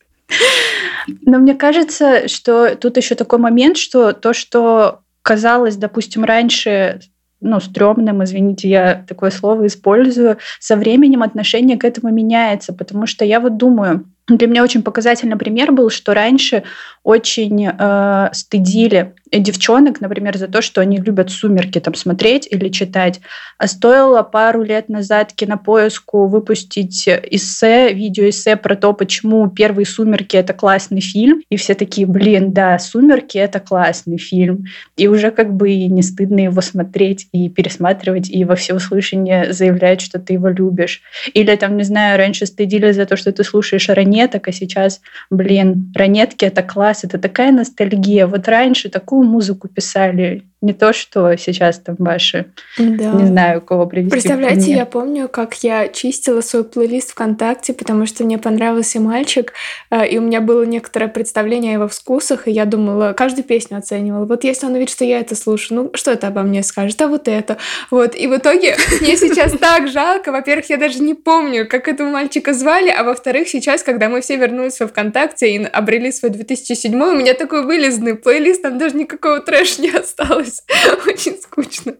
Но 1.21 1.39
мне 1.39 1.55
кажется, 1.55 2.27
что 2.27 2.75
тут 2.75 2.97
еще 2.97 3.15
такой 3.15 3.39
момент, 3.39 3.77
что 3.77 4.11
то, 4.13 4.33
что 4.33 4.99
казалось, 5.21 5.75
допустим, 5.77 6.23
раньше 6.23 6.99
ну, 7.41 7.59
стрёмным, 7.59 8.23
извините, 8.23 8.67
я 8.67 9.05
такое 9.07 9.31
слово 9.31 9.67
использую, 9.67 10.37
со 10.59 10.75
временем 10.75 11.23
отношение 11.23 11.77
к 11.77 11.85
этому 11.85 12.11
меняется, 12.11 12.73
потому 12.73 13.05
что 13.07 13.23
я 13.23 13.39
вот 13.39 13.57
думаю, 13.57 14.05
для 14.27 14.47
меня 14.47 14.63
очень 14.63 14.83
показательный 14.83 15.37
пример 15.37 15.71
был, 15.71 15.89
что 15.89 16.13
раньше 16.13 16.63
очень 17.09 17.67
э, 17.67 18.29
стыдили 18.33 19.15
девчонок, 19.31 20.01
например, 20.01 20.37
за 20.37 20.47
то, 20.47 20.61
что 20.61 20.81
они 20.81 20.97
любят 20.97 21.29
«Сумерки» 21.29 21.79
там 21.79 21.93
смотреть 21.93 22.47
или 22.49 22.69
читать. 22.69 23.19
А 23.57 23.67
стоило 23.67 24.23
пару 24.23 24.63
лет 24.63 24.89
назад 24.89 25.33
кинопоиску 25.33 26.27
выпустить 26.27 27.07
эссе, 27.07 27.93
видеоэссе 27.93 28.55
про 28.55 28.75
то, 28.75 28.93
почему 28.93 29.47
первые 29.49 29.85
«Сумерки»— 29.85 30.35
это 30.37 30.53
классный 30.53 31.01
фильм. 31.01 31.41
И 31.49 31.57
все 31.57 31.75
такие, 31.75 32.07
блин, 32.07 32.53
да, 32.53 32.79
«Сумерки»— 32.79 33.37
это 33.39 33.59
классный 33.59 34.17
фильм. 34.17 34.65
И 34.97 35.07
уже 35.07 35.31
как 35.31 35.53
бы 35.53 35.71
и 35.71 35.87
не 35.87 36.01
стыдно 36.01 36.39
его 36.39 36.61
смотреть 36.61 37.27
и 37.31 37.49
пересматривать, 37.49 38.29
и 38.29 38.45
во 38.45 38.55
всеуслышание 38.55 39.53
заявлять, 39.53 40.01
что 40.01 40.19
ты 40.19 40.33
его 40.33 40.47
любишь. 40.47 41.01
Или 41.33 41.55
там, 41.55 41.77
не 41.77 41.83
знаю, 41.83 42.17
раньше 42.17 42.45
стыдили 42.45 42.91
за 42.91 43.05
то, 43.05 43.15
что 43.15 43.31
ты 43.31 43.43
слушаешь 43.43 43.89
ранеток, 43.89 44.47
а 44.47 44.51
сейчас, 44.51 45.01
блин, 45.29 45.91
ранетки— 45.95 46.45
это 46.45 46.63
класс, 46.63 46.98
это 47.03 47.17
такая 47.17 47.51
ностальгия. 47.51 48.27
Вот 48.27 48.47
раньше 48.47 48.89
такую 48.89 49.23
музыку 49.27 49.67
писали, 49.67 50.47
не 50.61 50.73
то, 50.73 50.91
что 50.91 51.35
сейчас 51.37 51.79
там 51.79 51.95
ваши, 51.99 52.51
да. 52.77 53.11
не 53.11 53.25
знаю, 53.25 53.61
кого 53.61 53.85
привести. 53.85 54.11
Представляете, 54.11 54.71
я 54.71 54.85
помню, 54.85 55.29
как 55.29 55.53
я 55.63 55.87
чистила 55.87 56.41
свой 56.41 56.65
плейлист 56.65 57.11
ВКонтакте, 57.11 57.73
потому 57.73 58.05
что 58.05 58.25
мне 58.25 58.37
понравился 58.37 58.99
мальчик, 58.99 59.53
э, 59.89 60.05
и 60.07 60.17
у 60.17 60.21
меня 60.21 60.41
было 60.41 60.63
некоторое 60.63 61.07
представление 61.07 61.71
о 61.71 61.73
его 61.75 61.87
вкусах, 61.87 62.49
и 62.49 62.51
я 62.51 62.65
думала, 62.65 63.13
каждую 63.13 63.45
песню 63.45 63.77
оценивала. 63.77 64.25
Вот 64.25 64.43
если 64.43 64.65
он 64.65 64.73
увидит, 64.73 64.89
что 64.89 65.05
я 65.05 65.21
это 65.21 65.33
слушаю, 65.35 65.83
ну, 65.83 65.91
что 65.93 66.11
это 66.11 66.27
обо 66.27 66.41
мне 66.41 66.61
скажет? 66.61 67.01
А 67.01 67.07
вот 67.07 67.29
это. 67.29 67.57
Вот. 67.89 68.13
И 68.15 68.27
в 68.27 68.35
итоге 68.35 68.75
мне 69.01 69.15
сейчас 69.15 69.53
так 69.53 69.87
жалко. 69.87 70.33
Во-первых, 70.33 70.69
я 70.69 70.75
даже 70.75 70.99
не 70.99 71.13
помню, 71.13 71.69
как 71.69 71.87
этого 71.87 72.09
мальчика 72.09 72.53
звали, 72.53 72.89
а 72.89 73.03
во-вторых, 73.03 73.47
сейчас, 73.47 73.81
когда 73.81 74.09
мы 74.09 74.19
все 74.19 74.35
вернулись 74.35 74.79
во 74.81 74.87
ВКонтакте 74.87 75.55
и 75.55 75.63
обрели 75.63 76.11
свой 76.11 76.31
2007, 76.31 76.93
у 77.01 77.15
меня 77.15 77.33
такой 77.33 77.65
вылезный 77.65 78.15
плейлист, 78.15 78.61
там 78.61 78.77
даже 78.77 78.97
никакого 78.97 79.39
трэша 79.39 79.81
не 79.81 79.89
осталось 79.97 80.48
становилось 80.49 81.07
очень 81.07 81.41
скучно. 81.41 81.95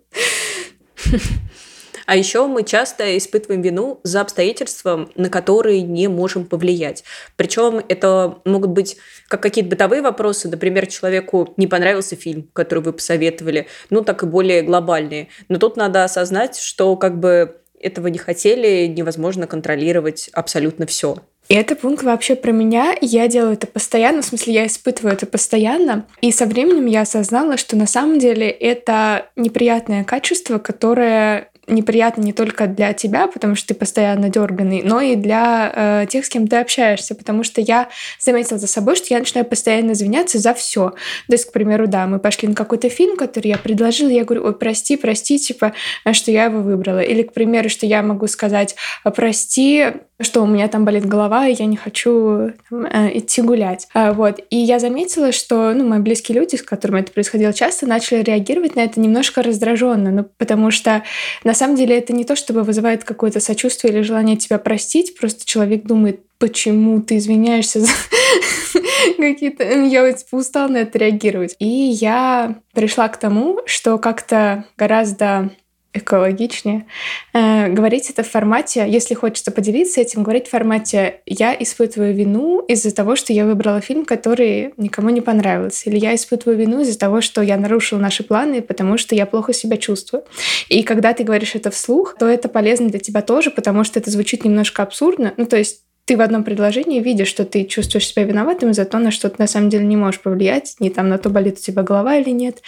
А 2.05 2.15
еще 2.15 2.47
мы 2.47 2.63
часто 2.63 3.15
испытываем 3.19 3.62
вину 3.62 3.99
за 4.01 4.21
обстоятельства, 4.21 5.07
на 5.13 5.29
которые 5.29 5.83
не 5.83 6.07
можем 6.07 6.45
повлиять. 6.45 7.03
Причем 7.35 7.83
это 7.88 8.39
могут 8.45 8.71
быть 8.71 8.97
как 9.27 9.43
какие-то 9.43 9.69
бытовые 9.69 10.01
вопросы, 10.01 10.49
например, 10.49 10.88
человеку 10.88 11.53
не 11.55 11.67
понравился 11.67 12.15
фильм, 12.15 12.49
который 12.53 12.83
вы 12.83 12.93
посоветовали, 12.93 13.67
ну 13.91 14.03
так 14.03 14.23
и 14.23 14.25
более 14.25 14.63
глобальные. 14.63 15.27
Но 15.49 15.59
тут 15.59 15.77
надо 15.77 16.03
осознать, 16.03 16.57
что 16.57 16.95
как 16.95 17.19
бы 17.19 17.57
этого 17.79 18.07
не 18.07 18.17
хотели, 18.17 18.88
невозможно 18.88 19.45
контролировать 19.45 20.29
абсолютно 20.33 20.88
все. 20.88 21.17
И 21.49 21.55
это 21.55 21.75
пункт 21.75 22.03
вообще 22.03 22.35
про 22.35 22.51
меня. 22.51 22.95
Я 23.01 23.27
делаю 23.27 23.53
это 23.53 23.65
постоянно, 23.65 24.21
в 24.21 24.25
смысле, 24.25 24.53
я 24.53 24.67
испытываю 24.67 25.13
это 25.13 25.25
постоянно. 25.25 26.05
И 26.21 26.31
со 26.31 26.45
временем 26.45 26.85
я 26.85 27.01
осознала, 27.01 27.57
что 27.57 27.75
на 27.75 27.88
самом 27.88 28.19
деле 28.19 28.47
это 28.47 29.25
неприятное 29.35 30.03
качество, 30.03 30.59
которое 30.59 31.49
неприятно 31.69 32.21
не 32.21 32.34
только 32.34 32.67
для 32.67 32.93
тебя, 32.93 33.27
потому 33.27 33.55
что 33.55 33.69
ты 33.69 33.73
постоянно 33.73 34.29
дерганный, 34.29 34.82
но 34.84 35.01
и 35.01 35.15
для 35.15 35.71
э, 35.75 36.05
тех, 36.08 36.25
с 36.25 36.29
кем 36.29 36.47
ты 36.47 36.58
общаешься, 36.58 37.15
потому 37.15 37.43
что 37.43 37.62
я 37.62 37.89
заметила 38.19 38.58
за 38.58 38.67
собой, 38.67 38.95
что 38.95 39.08
я 39.10 39.19
начинаю 39.19 39.45
постоянно 39.45 39.91
извиняться 39.91 40.39
за 40.39 40.53
все. 40.53 40.89
То 41.27 41.34
есть, 41.34 41.45
к 41.45 41.51
примеру, 41.51 41.88
да, 41.88 42.08
мы 42.08 42.19
пошли 42.19 42.47
на 42.47 42.55
какой-то 42.55 42.89
фильм, 42.89 43.15
который 43.17 43.47
я 43.47 43.58
предложила, 43.58 44.10
я 44.10 44.23
говорю, 44.23 44.45
ой, 44.45 44.55
прости, 44.55 44.97
прости, 44.97 45.39
типа, 45.39 45.73
что 46.12 46.32
я 46.32 46.45
его 46.45 46.60
выбрала. 46.60 46.99
Или, 46.99 47.23
к 47.23 47.34
примеру, 47.34 47.69
что 47.69 47.86
я 47.86 48.01
могу 48.01 48.27
сказать, 48.27 48.75
прости, 49.15 49.86
что 50.21 50.43
у 50.43 50.45
меня 50.45 50.67
там 50.67 50.84
болит 50.84 51.05
голова, 51.05 51.47
и 51.47 51.55
я 51.58 51.65
не 51.65 51.77
хочу 51.77 52.51
там, 52.69 52.86
э, 52.86 53.17
идти 53.17 53.41
гулять. 53.41 53.88
А, 53.93 54.12
вот. 54.12 54.41
И 54.49 54.58
я 54.58 54.79
заметила, 54.79 55.32
что 55.32 55.73
ну, 55.73 55.88
мои 55.88 55.99
близкие 55.99 56.38
люди, 56.38 56.58
с 56.58 56.62
которыми 56.62 56.99
это 56.99 57.12
происходило 57.13 57.53
часто, 57.53 57.88
начали 57.88 58.21
реагировать 58.21 58.75
на 58.75 58.82
это 58.82 58.99
немножко 58.99 59.41
раздраженно, 59.41 60.12
ну, 60.12 60.25
потому 60.38 60.71
что 60.71 61.03
на 61.43 61.53
самом 61.60 61.76
деле 61.76 61.98
это 61.98 62.13
не 62.13 62.26
то, 62.26 62.36
чтобы 62.36 62.63
вызывает 62.63 63.04
какое-то 63.04 63.39
сочувствие 63.39 63.93
или 63.93 64.02
желание 64.02 64.38
тебя 64.38 64.58
простить, 64.58 65.17
просто 65.17 65.45
человек 65.45 65.84
думает, 65.84 66.22
почему 66.39 67.02
ты 67.02 67.17
извиняешься 67.17 67.82
за 67.82 67.88
какие-то... 69.17 69.63
Я 69.63 70.12
типа, 70.12 70.38
устала 70.38 70.69
на 70.69 70.78
это 70.78 70.98
реагировать. 70.98 71.56
И 71.60 71.67
я 71.67 72.56
пришла 72.74 73.08
к 73.10 73.17
тому, 73.17 73.60
что 73.65 73.98
как-то 73.98 74.65
гораздо 74.78 75.52
экологичнее. 75.93 76.86
Э, 77.34 77.67
говорить 77.67 78.10
это 78.10 78.23
в 78.23 78.30
формате, 78.30 78.86
если 78.88 79.15
хочется 79.15 79.52
поделиться 79.52 80.02
этим, 80.02 80.23
говорить 80.23 80.47
в 80.47 80.52
формате 80.52 81.21
«я 81.25 81.56
испытываю 81.60 82.13
вину 82.13 82.60
из-за 82.62 82.93
того, 82.93 83.15
что 83.15 83.34
я 83.34 83.45
выбрала 83.45 83.82
фильм, 83.82 84.06
который 84.06 84.73
никому 84.78 85.10
не 85.10 85.21
понравился», 85.21 85.89
или 85.89 85.97
«я 85.97 86.13
испытываю 86.13 86.58
вину 86.58 86.82
из-за 86.82 86.97
того, 86.97 87.21
что 87.21 87.41
я 87.41 87.58
нарушила 87.58 87.99
наши 87.99 88.23
планы, 88.23 88.62
потому 88.62 88.97
что 88.97 89.15
я 89.15 89.25
плохо 89.25 89.52
себя 89.54 89.78
чувствую». 89.78 90.23
И 90.67 90.84
когда 90.84 91.13
ты 91.13 91.23
говоришь 91.23 91.56
это 91.56 91.71
вслух, 91.71 92.15
то 92.19 92.28
это 92.28 92.49
полезно 92.49 92.89
для 92.89 92.99
тебя 92.99 93.21
тоже, 93.21 93.49
потому 93.49 93.84
что 93.84 93.99
это 93.99 94.12
звучит 94.12 94.45
немножко 94.45 94.84
абсурдно. 94.84 95.34
Ну, 95.38 95.45
то 95.45 95.58
есть 95.58 95.82
ты 96.06 96.17
в 96.17 96.21
одном 96.21 96.43
предложении 96.43 97.02
видишь, 97.02 97.28
что 97.28 97.45
ты 97.45 97.65
чувствуешь 97.65 98.08
себя 98.08 98.23
виноватым 98.23 98.73
за 98.73 98.86
то, 98.86 98.97
на 98.97 99.12
что 99.12 99.30
ты 99.30 99.36
на 99.38 99.47
самом 99.47 99.69
деле 99.69 99.86
не 99.86 99.95
можешь 99.95 100.19
повлиять, 100.21 100.75
не 100.80 100.89
там 100.89 101.08
на 101.08 101.19
то, 101.19 101.30
болит 101.30 101.60
у 101.60 101.62
тебя 101.62 101.84
голова 101.84 102.15
или 102.15 102.32
нет, 102.32 102.63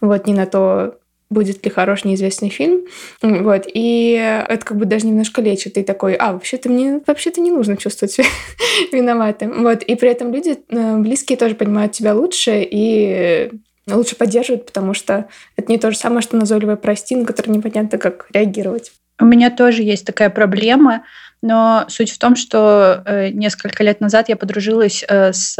вот, 0.00 0.26
не 0.26 0.32
на 0.32 0.46
то, 0.46 0.96
будет 1.28 1.64
ли 1.64 1.70
хорош 1.70 2.04
неизвестный 2.04 2.50
фильм. 2.50 2.82
Вот. 3.22 3.64
И 3.66 4.12
это 4.48 4.64
как 4.64 4.76
бы 4.76 4.84
даже 4.84 5.06
немножко 5.06 5.42
лечит. 5.42 5.74
Ты 5.74 5.82
такой, 5.82 6.14
а, 6.14 6.32
вообще-то 6.32 6.68
мне 6.68 7.00
вообще-то 7.06 7.40
не 7.40 7.50
нужно 7.50 7.76
чувствовать 7.76 8.12
себя 8.12 8.26
виноватым. 8.92 9.62
Вот. 9.62 9.82
И 9.82 9.94
при 9.96 10.10
этом 10.10 10.32
люди 10.32 10.58
э, 10.68 10.96
близкие 10.98 11.36
тоже 11.36 11.54
понимают 11.54 11.92
тебя 11.92 12.14
лучше 12.14 12.66
и 12.70 13.50
лучше 13.88 14.16
поддерживают, 14.16 14.66
потому 14.66 14.94
что 14.94 15.28
это 15.56 15.70
не 15.70 15.78
то 15.78 15.90
же 15.90 15.96
самое, 15.96 16.22
что 16.22 16.36
назойливая 16.36 16.76
прости, 16.76 17.14
на 17.16 17.24
которую 17.24 17.56
непонятно, 17.56 17.98
как 17.98 18.26
реагировать. 18.32 18.92
У 19.18 19.24
меня 19.24 19.50
тоже 19.50 19.82
есть 19.82 20.04
такая 20.04 20.28
проблема, 20.28 21.04
но 21.46 21.84
суть 21.88 22.10
в 22.10 22.18
том, 22.18 22.34
что 22.34 23.02
э, 23.06 23.28
несколько 23.28 23.84
лет 23.84 24.00
назад 24.00 24.28
я 24.28 24.36
подружилась 24.36 25.04
э, 25.08 25.32
с 25.32 25.56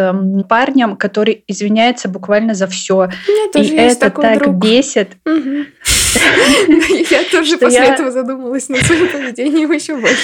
парнем, 0.49 0.96
который 0.96 1.44
извиняется 1.46 2.09
буквально 2.09 2.55
за 2.55 2.66
все. 2.66 3.09
И 3.55 3.61
это 3.77 4.11
так 4.11 4.38
друг. 4.38 4.57
бесит. 4.57 5.11
Я 5.27 7.25
тоже 7.31 7.59
после 7.59 7.85
этого 7.87 8.11
задумалась 8.11 8.68
над 8.68 8.83
своим 8.83 9.09
поведением 9.09 9.70
еще 9.72 9.96
больше. 9.96 10.16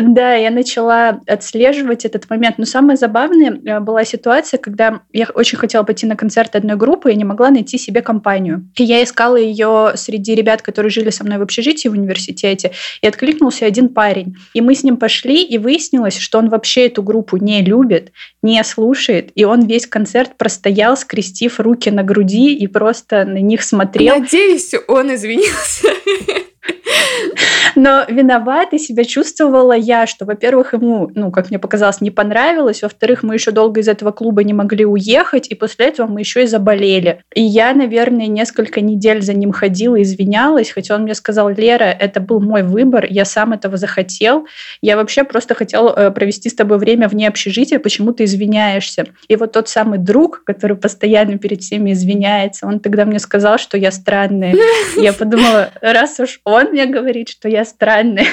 Да, 0.00 0.34
я 0.34 0.52
начала 0.52 1.20
отслеживать 1.26 2.04
этот 2.04 2.30
момент. 2.30 2.56
Но 2.58 2.64
самое 2.64 2.96
забавное 2.96 3.60
э, 3.64 3.80
была 3.80 4.04
ситуация, 4.04 4.58
когда 4.58 5.00
я 5.12 5.26
очень 5.34 5.58
хотела 5.58 5.82
пойти 5.82 6.06
на 6.06 6.14
концерт 6.14 6.54
одной 6.54 6.76
группы 6.76 7.12
и 7.12 7.16
не 7.16 7.24
могла 7.24 7.50
найти 7.50 7.78
себе 7.78 8.00
компанию. 8.00 8.68
И 8.76 8.84
я 8.84 9.02
искала 9.02 9.36
ее 9.36 9.92
среди 9.96 10.36
ребят, 10.36 10.62
которые 10.62 10.90
жили 10.90 11.10
со 11.10 11.24
мной 11.24 11.38
в 11.38 11.42
общежитии 11.42 11.88
в 11.88 11.92
университете, 11.92 12.72
и 13.02 13.08
откликнулся 13.08 13.66
один 13.66 13.88
парень. 13.88 14.36
И 14.54 14.60
мы 14.60 14.76
с 14.76 14.84
ним 14.84 14.98
пошли, 14.98 15.42
и 15.42 15.58
выяснилось, 15.58 16.16
что 16.16 16.38
он 16.38 16.48
вообще 16.48 16.86
эту 16.86 17.02
группу 17.02 17.36
не 17.36 17.62
любит, 17.62 18.12
не 18.40 18.62
слушает, 18.62 19.32
и 19.34 19.44
он 19.44 19.66
весь 19.66 19.88
концерт 19.88 20.36
простоял, 20.36 20.96
скрестив 20.96 21.58
руки 21.58 21.90
на 21.90 22.04
груди 22.04 22.54
и 22.54 22.68
просто 22.68 23.24
на 23.24 23.38
них 23.38 23.64
смотрел. 23.64 24.20
Надеюсь, 24.20 24.74
он 24.86 25.12
извинился. 25.12 25.88
Но 27.76 28.04
виноватой 28.08 28.78
себя 28.78 29.04
чувствовала 29.04 29.72
я, 29.72 30.06
что, 30.06 30.24
во-первых, 30.24 30.72
ему, 30.72 31.10
ну, 31.14 31.30
как 31.30 31.50
мне 31.50 31.58
показалось, 31.58 32.00
не 32.00 32.10
понравилось, 32.10 32.82
во-вторых, 32.82 33.22
мы 33.22 33.34
еще 33.34 33.50
долго 33.50 33.80
из 33.80 33.88
этого 33.88 34.10
клуба 34.10 34.42
не 34.42 34.52
могли 34.52 34.84
уехать, 34.84 35.48
и 35.48 35.54
после 35.54 35.86
этого 35.86 36.06
мы 36.06 36.20
еще 36.20 36.44
и 36.44 36.46
заболели. 36.46 37.22
И 37.34 37.42
я, 37.42 37.72
наверное, 37.74 38.26
несколько 38.26 38.80
недель 38.80 39.22
за 39.22 39.34
ним 39.34 39.52
ходила, 39.52 40.00
извинялась, 40.02 40.70
хотя 40.70 40.94
он 40.94 41.02
мне 41.02 41.14
сказал, 41.14 41.48
Лера, 41.50 41.84
это 41.84 42.20
был 42.20 42.40
мой 42.40 42.62
выбор, 42.62 43.06
я 43.08 43.24
сам 43.24 43.52
этого 43.52 43.76
захотел, 43.76 44.46
я 44.82 44.96
вообще 44.96 45.24
просто 45.24 45.54
хотел 45.54 45.88
э, 45.88 46.10
провести 46.10 46.48
с 46.48 46.54
тобой 46.54 46.78
время 46.78 47.08
вне 47.08 47.28
общежития, 47.28 47.78
почему 47.78 48.12
ты 48.12 48.24
извиняешься? 48.24 49.06
И 49.28 49.36
вот 49.36 49.52
тот 49.52 49.68
самый 49.68 49.98
друг, 49.98 50.42
который 50.44 50.76
постоянно 50.76 51.38
перед 51.38 51.62
всеми 51.62 51.92
извиняется, 51.92 52.66
он 52.66 52.80
тогда 52.80 53.04
мне 53.04 53.18
сказал, 53.18 53.58
что 53.58 53.76
я 53.76 53.90
странная. 53.90 54.54
Я 54.96 55.12
подумала, 55.12 55.70
раз 55.80 56.18
уж 56.20 56.40
он 56.48 56.70
мне 56.70 56.86
говорит, 56.86 57.28
что 57.28 57.48
я 57.48 57.64
странная, 57.64 58.26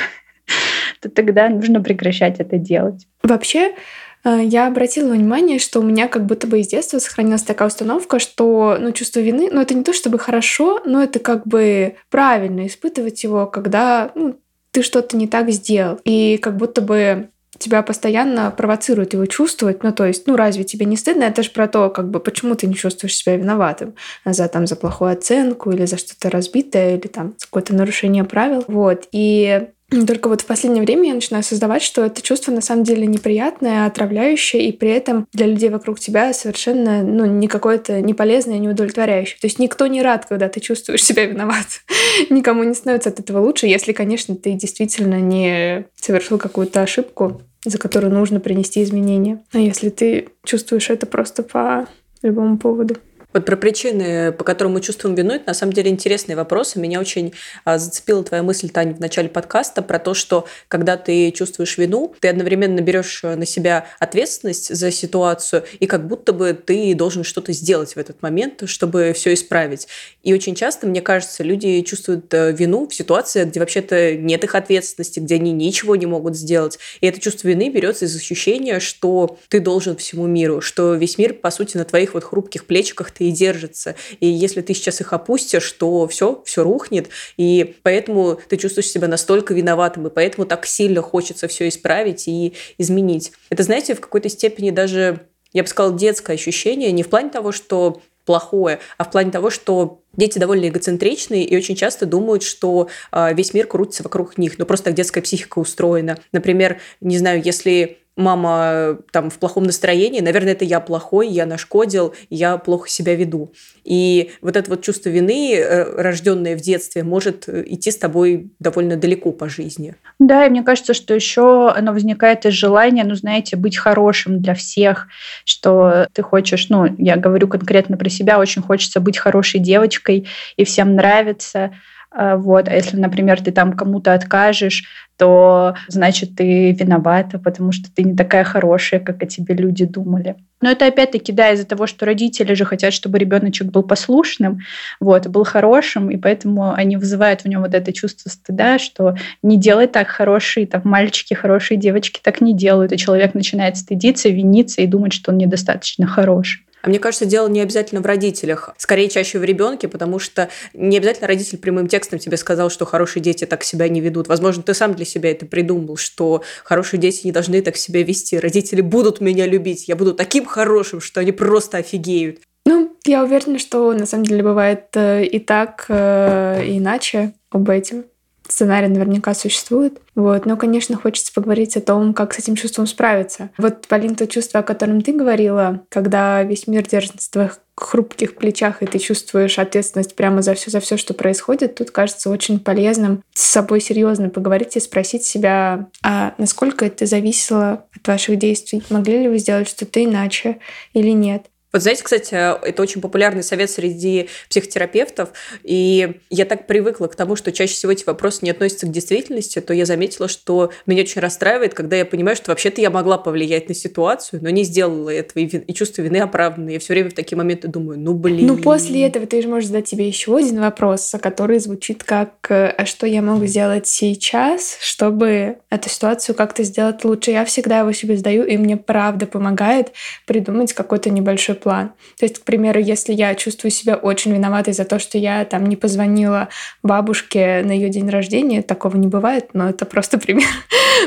то 1.02 1.10
тогда 1.10 1.50
нужно 1.50 1.82
прекращать 1.82 2.40
это 2.40 2.58
делать. 2.58 3.08
Вообще, 3.24 3.76
э, 4.24 4.42
я 4.44 4.68
обратила 4.68 5.12
внимание, 5.12 5.60
что 5.60 5.80
у 5.80 5.84
меня 5.84 6.08
как 6.08 6.26
будто 6.26 6.48
бы 6.48 6.60
из 6.60 6.68
детства 6.68 7.00
сохранилась 7.00 7.44
такая 7.44 7.68
установка, 7.68 8.20
что 8.20 8.78
ну, 8.80 8.92
чувство 8.92 9.20
вины, 9.20 9.50
ну 9.52 9.62
это 9.62 9.74
не 9.74 9.84
то 9.84 9.94
чтобы 9.94 10.20
хорошо, 10.20 10.82
но 10.86 11.04
это 11.04 11.20
как 11.20 11.46
бы 11.48 11.96
правильно 12.10 12.68
испытывать 12.68 13.24
его, 13.24 13.48
когда 13.48 14.12
ну, 14.16 14.40
ты 14.72 14.82
что-то 14.82 15.16
не 15.16 15.28
так 15.28 15.52
сделал. 15.52 16.00
И 16.04 16.38
как 16.38 16.58
будто 16.58 16.82
бы 16.82 17.30
тебя 17.58 17.82
постоянно 17.82 18.52
провоцирует 18.52 19.14
его 19.14 19.26
чувствовать. 19.26 19.84
Ну, 19.84 19.92
то 19.92 20.06
есть, 20.06 20.28
ну, 20.28 20.36
разве 20.36 20.64
тебе 20.64 20.86
не 20.86 20.98
стыдно? 20.98 21.24
Это 21.24 21.44
же 21.44 21.50
про 21.52 21.68
то, 21.68 21.90
как 21.90 22.10
бы, 22.10 22.20
почему 22.20 22.56
ты 22.56 22.68
не 22.68 22.76
чувствуешь 22.76 23.16
себя 23.16 23.38
виноватым 23.38 23.96
за, 24.26 24.48
там, 24.48 24.68
за 24.68 24.76
плохую 24.76 25.12
оценку 25.12 25.72
или 25.72 25.86
за 25.86 25.98
что-то 25.98 26.30
разбитое, 26.30 26.98
или 26.98 27.08
там 27.08 27.36
какое-то 27.40 27.74
нарушение 27.74 28.24
правил. 28.24 28.64
Вот. 28.68 29.08
И 29.12 29.68
только 29.90 30.30
вот 30.30 30.42
в 30.42 30.46
последнее 30.46 30.84
время 30.84 31.10
я 31.10 31.14
начинаю 31.14 31.44
создавать, 31.44 31.84
что 31.84 32.04
это 32.04 32.22
чувство 32.22 32.52
на 32.52 32.62
самом 32.62 32.84
деле 32.84 33.06
неприятное, 33.06 33.86
отравляющее, 33.86 34.68
и 34.68 34.72
при 34.72 34.90
этом 34.90 35.28
для 35.32 35.46
людей 35.46 35.70
вокруг 35.70 36.00
тебя 36.00 36.34
совершенно 36.34 37.04
ну, 37.04 37.26
не 37.26 37.48
какое-то 37.48 38.02
не 38.02 38.14
полезное, 38.14 38.58
не 38.58 38.68
удовлетворяющее. 38.68 39.38
То 39.40 39.46
есть 39.46 39.60
никто 39.60 39.86
не 39.88 40.02
рад, 40.02 40.26
когда 40.26 40.50
ты 40.50 40.60
чувствуешь 40.60 41.04
себя 41.04 41.26
виноват. 41.26 41.68
Никому 42.30 42.64
не 42.64 42.74
становится 42.74 43.10
от 43.10 43.20
этого 43.20 43.40
лучше, 43.40 43.68
если, 43.68 43.94
конечно, 43.94 44.36
ты 44.36 44.54
действительно 44.54 45.20
не 45.20 45.86
совершил 45.96 46.40
какую-то 46.40 46.82
ошибку, 46.82 47.42
за 47.64 47.78
которую 47.78 48.14
нужно 48.14 48.40
принести 48.40 48.82
изменения. 48.84 49.44
А 49.52 49.60
если 49.60 49.90
ты 49.90 50.30
чувствуешь 50.44 50.90
это 50.90 51.06
просто 51.06 51.44
по 51.44 51.88
любому 52.24 52.58
поводу. 52.58 52.98
Вот 53.36 53.44
про 53.44 53.58
причины, 53.58 54.32
по 54.32 54.46
которым 54.46 54.76
мы 54.76 54.82
чувствуем 54.82 55.14
вину, 55.14 55.34
это 55.34 55.48
на 55.48 55.54
самом 55.54 55.74
деле 55.74 55.92
интересный 55.92 56.36
вопрос. 56.36 56.78
И 56.78 56.80
меня 56.80 57.02
очень 57.02 57.34
а, 57.66 57.78
зацепила 57.78 58.24
твоя 58.24 58.44
мысль, 58.44 58.70
Таня, 58.70 58.94
в 58.94 59.02
начале 59.02 59.28
подкаста 59.28 59.82
про 59.82 60.00
то, 60.00 60.14
что 60.14 60.48
когда 60.70 60.96
ты 60.96 61.32
чувствуешь 61.32 61.78
вину, 61.78 62.16
ты 62.22 62.30
одновременно 62.30 62.80
берешь 62.80 63.24
на 63.24 63.46
себя 63.46 63.88
ответственность 64.00 64.74
за 64.74 64.90
ситуацию, 64.90 65.66
и 65.82 65.86
как 65.86 66.08
будто 66.08 66.32
бы 66.32 66.54
ты 66.54 66.96
должен 66.96 67.26
что-то 67.26 67.52
сделать 67.52 67.98
в 67.98 67.98
этот 67.98 68.22
момент, 68.22 68.70
чтобы 68.70 69.12
все 69.14 69.34
исправить. 69.34 69.90
И 70.24 70.34
очень 70.34 70.56
часто, 70.56 70.88
мне 70.88 71.02
кажется, 71.02 71.44
люди 71.44 71.82
чувствуют 71.82 72.34
э, 72.34 72.54
вину 72.54 72.88
в 72.88 72.96
ситуации, 72.96 73.44
где 73.44 73.60
вообще-то 73.60 74.16
нет 74.16 74.46
их 74.46 74.56
ответственности, 74.56 75.20
где 75.20 75.36
они 75.36 75.52
ничего 75.52 75.98
не 75.98 76.06
могут 76.06 76.38
сделать. 76.38 76.80
И 77.02 77.08
это 77.08 77.20
чувство 77.20 77.50
вины 77.50 77.68
берется 77.68 78.06
из 78.06 78.16
ощущения, 78.16 78.80
что 78.80 79.38
ты 79.50 79.60
должен 79.60 79.98
всему 79.98 80.26
миру, 80.26 80.62
что 80.62 80.94
весь 80.94 81.18
мир, 81.18 81.34
по 81.34 81.52
сути, 81.52 81.76
на 81.76 81.84
твоих 81.84 82.14
вот 82.14 82.24
хрупких 82.24 82.64
плечиках 82.64 83.12
ты 83.12 83.25
и 83.28 83.32
держится. 83.32 83.96
И 84.20 84.28
если 84.28 84.62
ты 84.62 84.74
сейчас 84.74 85.02
их 85.02 85.14
опустишь, 85.14 85.72
то 85.74 86.08
все, 86.08 86.42
все 86.46 86.64
рухнет. 86.64 87.10
И 87.38 87.76
поэтому 87.84 88.40
ты 88.50 88.58
чувствуешь 88.58 88.90
себя 88.90 89.08
настолько 89.08 89.54
виноватым, 89.54 90.08
и 90.08 90.10
поэтому 90.10 90.46
так 90.46 90.66
сильно 90.66 91.02
хочется 91.02 91.48
все 91.48 91.68
исправить 91.68 92.28
и 92.28 92.54
изменить. 92.78 93.32
Это, 93.50 93.64
знаете, 93.64 93.96
в 93.96 94.02
какой-то 94.02 94.30
степени 94.30 94.72
даже, 94.72 95.28
я 95.54 95.64
бы 95.64 95.70
сказала, 95.70 95.98
детское 95.98 96.34
ощущение, 96.34 96.92
не 96.92 97.04
в 97.04 97.10
плане 97.10 97.30
того, 97.30 97.52
что 97.52 98.02
плохое, 98.26 98.80
а 98.98 99.04
в 99.04 99.12
плане 99.12 99.32
того, 99.32 99.50
что 99.50 100.02
дети 100.14 100.40
довольно 100.40 100.68
эгоцентричные 100.68 101.44
и 101.44 101.56
очень 101.56 101.76
часто 101.76 102.06
думают, 102.06 102.44
что 102.44 102.90
э, 103.12 103.34
весь 103.34 103.54
мир 103.54 103.68
крутится 103.68 104.04
вокруг 104.04 104.38
них. 104.38 104.58
Ну, 104.58 104.66
просто 104.66 104.86
так 104.86 104.96
детская 104.96 105.22
психика 105.22 105.60
устроена. 105.60 106.18
Например, 106.32 106.80
не 107.02 107.18
знаю, 107.18 107.42
если 107.44 108.00
мама 108.16 108.98
там 109.12 109.30
в 109.30 109.40
плохом 109.40 109.64
настроении, 109.64 110.22
наверное, 110.22 110.54
это 110.54 110.66
я 110.66 110.80
плохой, 110.80 111.28
я 111.28 111.46
нашкодил, 111.46 112.16
я 112.30 112.58
плохо 112.58 112.90
себя 112.90 113.16
веду. 113.16 113.54
И 113.84 114.32
вот 114.42 114.56
это 114.56 114.70
вот 114.70 114.82
чувство 114.82 115.10
вины, 115.10 115.56
э, 115.56 116.02
рожденное 116.02 116.58
в 116.58 116.62
детстве, 116.62 117.04
может 117.04 117.48
э, 117.48 117.64
идти 117.68 117.92
с 117.92 117.98
тобой 117.98 118.52
довольно 118.60 118.96
далеко 118.96 119.32
по 119.32 119.50
жизни. 119.50 119.96
Да, 120.20 120.46
и 120.46 120.50
мне 120.50 120.64
кажется, 120.64 120.94
что 120.94 121.14
еще 121.14 121.70
оно 121.70 121.92
возникает 121.94 122.46
из 122.46 122.54
желания, 122.54 123.04
ну, 123.04 123.16
знаете, 123.16 123.58
быть 123.58 123.78
хорошим 123.78 124.42
для 124.42 124.54
всех, 124.56 125.08
что 125.44 126.08
ты 126.14 126.24
хочешь, 126.24 126.70
ну, 126.70 126.96
я 126.98 127.18
говорю 127.18 127.48
конкретно 127.48 127.98
про 127.98 128.10
себя, 128.10 128.40
очень 128.40 128.62
хочется 128.62 129.00
быть 129.00 129.18
хорошей 129.18 129.60
девочкой, 129.60 130.28
и 130.56 130.64
всем 130.64 130.96
нравится, 130.96 131.66
а, 131.66 131.72
вот. 132.16 132.68
А 132.68 132.74
если, 132.74 132.98
например, 132.98 133.42
ты 133.42 133.52
там 133.52 133.74
кому-то 133.74 134.14
откажешь, 134.14 134.84
то 135.18 135.76
значит 135.88 136.36
ты 136.36 136.72
виновата, 136.72 137.40
потому 137.40 137.72
что 137.72 137.94
ты 137.94 138.04
не 138.04 138.16
такая 138.16 138.44
хорошая, 138.44 139.00
как 139.00 139.22
о 139.24 139.26
тебе 139.26 139.56
люди 139.56 139.86
думали. 139.86 140.36
Но 140.62 140.72
это 140.72 140.88
опять-таки, 140.88 141.32
да, 141.32 141.52
из-за 141.52 141.66
того, 141.66 141.86
что 141.86 142.06
родители 142.06 142.54
же 142.54 142.66
хотят, 142.66 142.94
чтобы 142.94 143.20
ребеночек 143.20 143.68
был 143.68 143.84
послушным, 143.84 144.60
вот, 145.00 145.28
был 145.28 145.44
хорошим, 145.44 146.10
и 146.10 146.18
поэтому 146.18 146.74
они 146.74 146.98
вызывают 146.98 147.42
в 147.42 147.48
нем 147.48 147.62
вот 147.62 147.74
это 147.74 147.94
чувство 147.94 148.30
стыда, 148.30 148.80
что 148.80 149.16
не 149.44 149.58
делай 149.58 149.88
так 149.88 150.08
хорошие, 150.08 150.66
там, 150.66 150.82
мальчики, 150.86 151.34
хорошие 151.34 151.78
девочки 151.78 152.20
так 152.24 152.42
не 152.42 152.54
делают, 152.54 152.92
и 152.92 152.98
человек 152.98 153.34
начинает 153.34 153.78
стыдиться, 153.78 154.30
виниться 154.30 154.82
и 154.82 154.88
думать, 154.88 155.14
что 155.14 155.32
он 155.32 155.38
недостаточно 155.38 156.08
хороший. 156.08 156.66
А 156.86 156.90
мне 156.90 157.00
кажется, 157.00 157.26
дело 157.26 157.48
не 157.48 157.62
обязательно 157.62 158.00
в 158.00 158.06
родителях, 158.06 158.70
скорее 158.78 159.10
чаще 159.10 159.40
в 159.40 159.44
ребенке, 159.44 159.88
потому 159.88 160.20
что 160.20 160.50
не 160.76 160.98
обязательно 160.98 161.28
родитель 161.28 161.58
прямым 161.58 161.88
текстом 161.88 162.20
тебе 162.20 162.38
сказал, 162.38 162.70
что 162.70 162.86
хорошие 162.86 163.24
дети 163.24 163.46
так 163.46 163.64
себя 163.64 163.90
не 163.90 164.02
ведут. 164.02 164.28
Возможно, 164.28 164.62
ты 164.62 164.76
сам 164.76 164.94
для 164.94 165.04
себя 165.04 165.32
это 165.32 165.48
придумал, 165.48 165.98
что 165.98 166.44
хорошие 166.64 167.00
дети 167.00 167.26
не 167.26 167.32
должны 167.32 167.64
так 167.64 167.76
себя 167.76 168.04
вести. 168.04 168.38
Родители 168.38 168.82
будут 168.82 169.20
меня 169.20 169.48
любить, 169.48 169.88
я 169.88 169.96
буду 169.96 170.14
таким 170.14 170.46
хорошим, 170.46 171.02
что 171.02 171.22
они 171.22 171.32
просто 171.32 171.80
офигеют. 171.80 172.42
Ну, 172.68 172.96
я 173.08 173.24
уверена, 173.24 173.58
что 173.58 173.92
на 173.94 174.06
самом 174.06 174.26
деле 174.28 174.44
бывает 174.44 174.86
э, 174.94 175.26
и 175.26 175.40
так, 175.40 175.86
э, 175.90 176.66
и 176.68 176.78
иначе. 176.78 177.34
об 177.50 177.68
этом. 177.68 178.06
Сценарий 178.48 178.88
наверняка 178.88 179.34
существует. 179.34 180.00
Вот. 180.14 180.46
Но, 180.46 180.56
конечно, 180.58 180.96
хочется 180.96 181.34
поговорить 181.34 181.76
о 181.78 181.82
том, 181.82 182.14
как 182.14 182.34
с 182.34 182.40
этим 182.40 182.56
чувством 182.56 182.88
справиться. 182.88 183.50
Вот, 183.58 183.88
Полин, 183.88 184.16
то 184.16 184.28
чувство, 184.28 184.60
о 184.60 184.64
котором 184.64 185.02
ты 185.02 185.14
говорила, 185.14 185.82
когда 185.90 186.44
весь 186.44 186.68
мир 186.68 186.88
держит 186.88 187.16
на 187.16 187.20
твоих 187.32 187.60
хрупких 187.76 188.36
плечах, 188.36 188.82
и 188.82 188.86
ты 188.86 189.00
чувствуешь 189.00 189.60
ответственность 189.60 190.16
прямо 190.16 190.42
за 190.42 190.54
все, 190.54 190.72
за 190.72 190.80
все, 190.80 190.96
что 190.96 191.14
происходит, 191.14 191.76
тут 191.76 191.92
кажется 191.92 192.30
очень 192.30 192.60
полезным 192.60 193.22
с 193.34 193.44
собой 193.44 193.82
серьезно 193.82 194.30
поговорить 194.30 194.78
и 194.78 194.80
спросить 194.80 195.26
себя, 195.26 195.90
а 196.02 196.34
насколько 196.38 196.86
это 196.86 197.06
зависело 197.06 197.86
от 197.94 198.08
ваших 198.08 198.38
действий? 198.38 198.82
Могли 198.90 199.24
ли 199.24 199.28
вы 199.28 199.40
сделать 199.40 199.68
что-то 199.68 200.04
иначе 200.04 200.60
или 200.94 201.10
нет? 201.10 201.48
Вот 201.72 201.82
знаете, 201.82 202.04
кстати, 202.04 202.34
это 202.34 202.82
очень 202.82 203.02
популярный 203.02 203.44
совет 203.44 203.70
среди 203.70 204.30
психотерапевтов, 204.50 205.30
и 205.64 206.22
я 206.30 206.46
так 206.46 206.68
привыкла 206.68 207.08
к 207.08 207.16
тому, 207.16 207.36
что 207.36 207.52
чаще 207.52 207.74
всего 207.74 207.92
эти 207.92 208.06
вопросы 208.06 208.40
не 208.44 208.52
относятся 208.52 208.86
к 208.86 208.92
действительности, 208.92 209.60
то 209.60 209.74
я 209.74 209.86
заметила, 209.86 210.30
что 210.30 210.72
меня 210.86 211.02
очень 211.02 211.20
расстраивает, 211.20 211.74
когда 211.74 211.98
я 211.98 212.06
понимаю, 212.06 212.38
что 212.38 212.52
вообще-то 212.52 212.80
я 212.80 212.90
могла 212.90 213.18
повлиять 213.18 213.68
на 213.68 213.76
ситуацию, 213.76 214.42
но 214.42 214.50
не 214.50 214.64
сделала 214.64 215.10
этого, 215.10 215.40
и, 215.44 215.48
и 215.48 215.74
чувство 215.74 216.02
вины 216.02 216.18
оправданно. 216.18 216.70
Я 216.70 216.80
все 216.80 216.94
время 216.94 217.10
в 217.10 217.14
такие 217.14 217.38
моменты 217.38 217.68
думаю, 217.68 218.00
ну 218.00 218.14
блин. 218.14 218.48
Ну 218.48 218.58
после 218.58 219.06
этого 219.06 219.26
ты 219.26 219.42
же 219.42 219.50
можешь 219.50 219.68
задать 219.68 219.88
себе 219.88 220.08
еще 220.08 220.38
один 220.38 220.62
вопрос, 220.62 221.14
который 221.22 221.60
звучит 221.60 222.04
как, 222.06 222.32
а 222.50 222.86
что 222.86 223.06
я 223.06 223.22
могу 223.22 223.46
сделать 223.48 223.88
сейчас, 223.88 224.78
чтобы 224.80 225.58
эту 225.70 225.90
ситуацию 225.90 226.36
как-то 226.36 226.64
сделать 226.64 227.04
лучше. 227.04 227.32
Я 227.32 227.44
всегда 227.44 227.80
его 227.80 227.92
себе 227.92 228.16
задаю, 228.16 228.46
и 228.46 228.56
мне 228.56 228.78
правда 228.78 229.26
помогает 229.26 229.92
придумать 230.26 230.72
какой-то 230.72 231.10
небольшой 231.10 231.56
план. 231.66 231.94
То 232.20 232.26
есть, 232.26 232.38
к 232.38 232.44
примеру, 232.44 232.80
если 232.80 233.12
я 233.12 233.34
чувствую 233.34 233.72
себя 233.72 233.96
очень 233.96 234.32
виноватой 234.32 234.72
за 234.72 234.86
то, 234.86 235.00
что 235.00 235.18
я 235.18 235.44
там 235.46 235.66
не 235.66 235.76
позвонила 235.76 236.50
бабушке 236.84 237.64
на 237.66 237.72
ее 237.72 237.90
день 237.90 238.08
рождения, 238.08 238.62
такого 238.62 238.98
не 238.98 239.08
бывает, 239.08 239.50
но 239.54 239.68
это 239.70 239.88
просто 239.88 240.20
пример. 240.20 240.46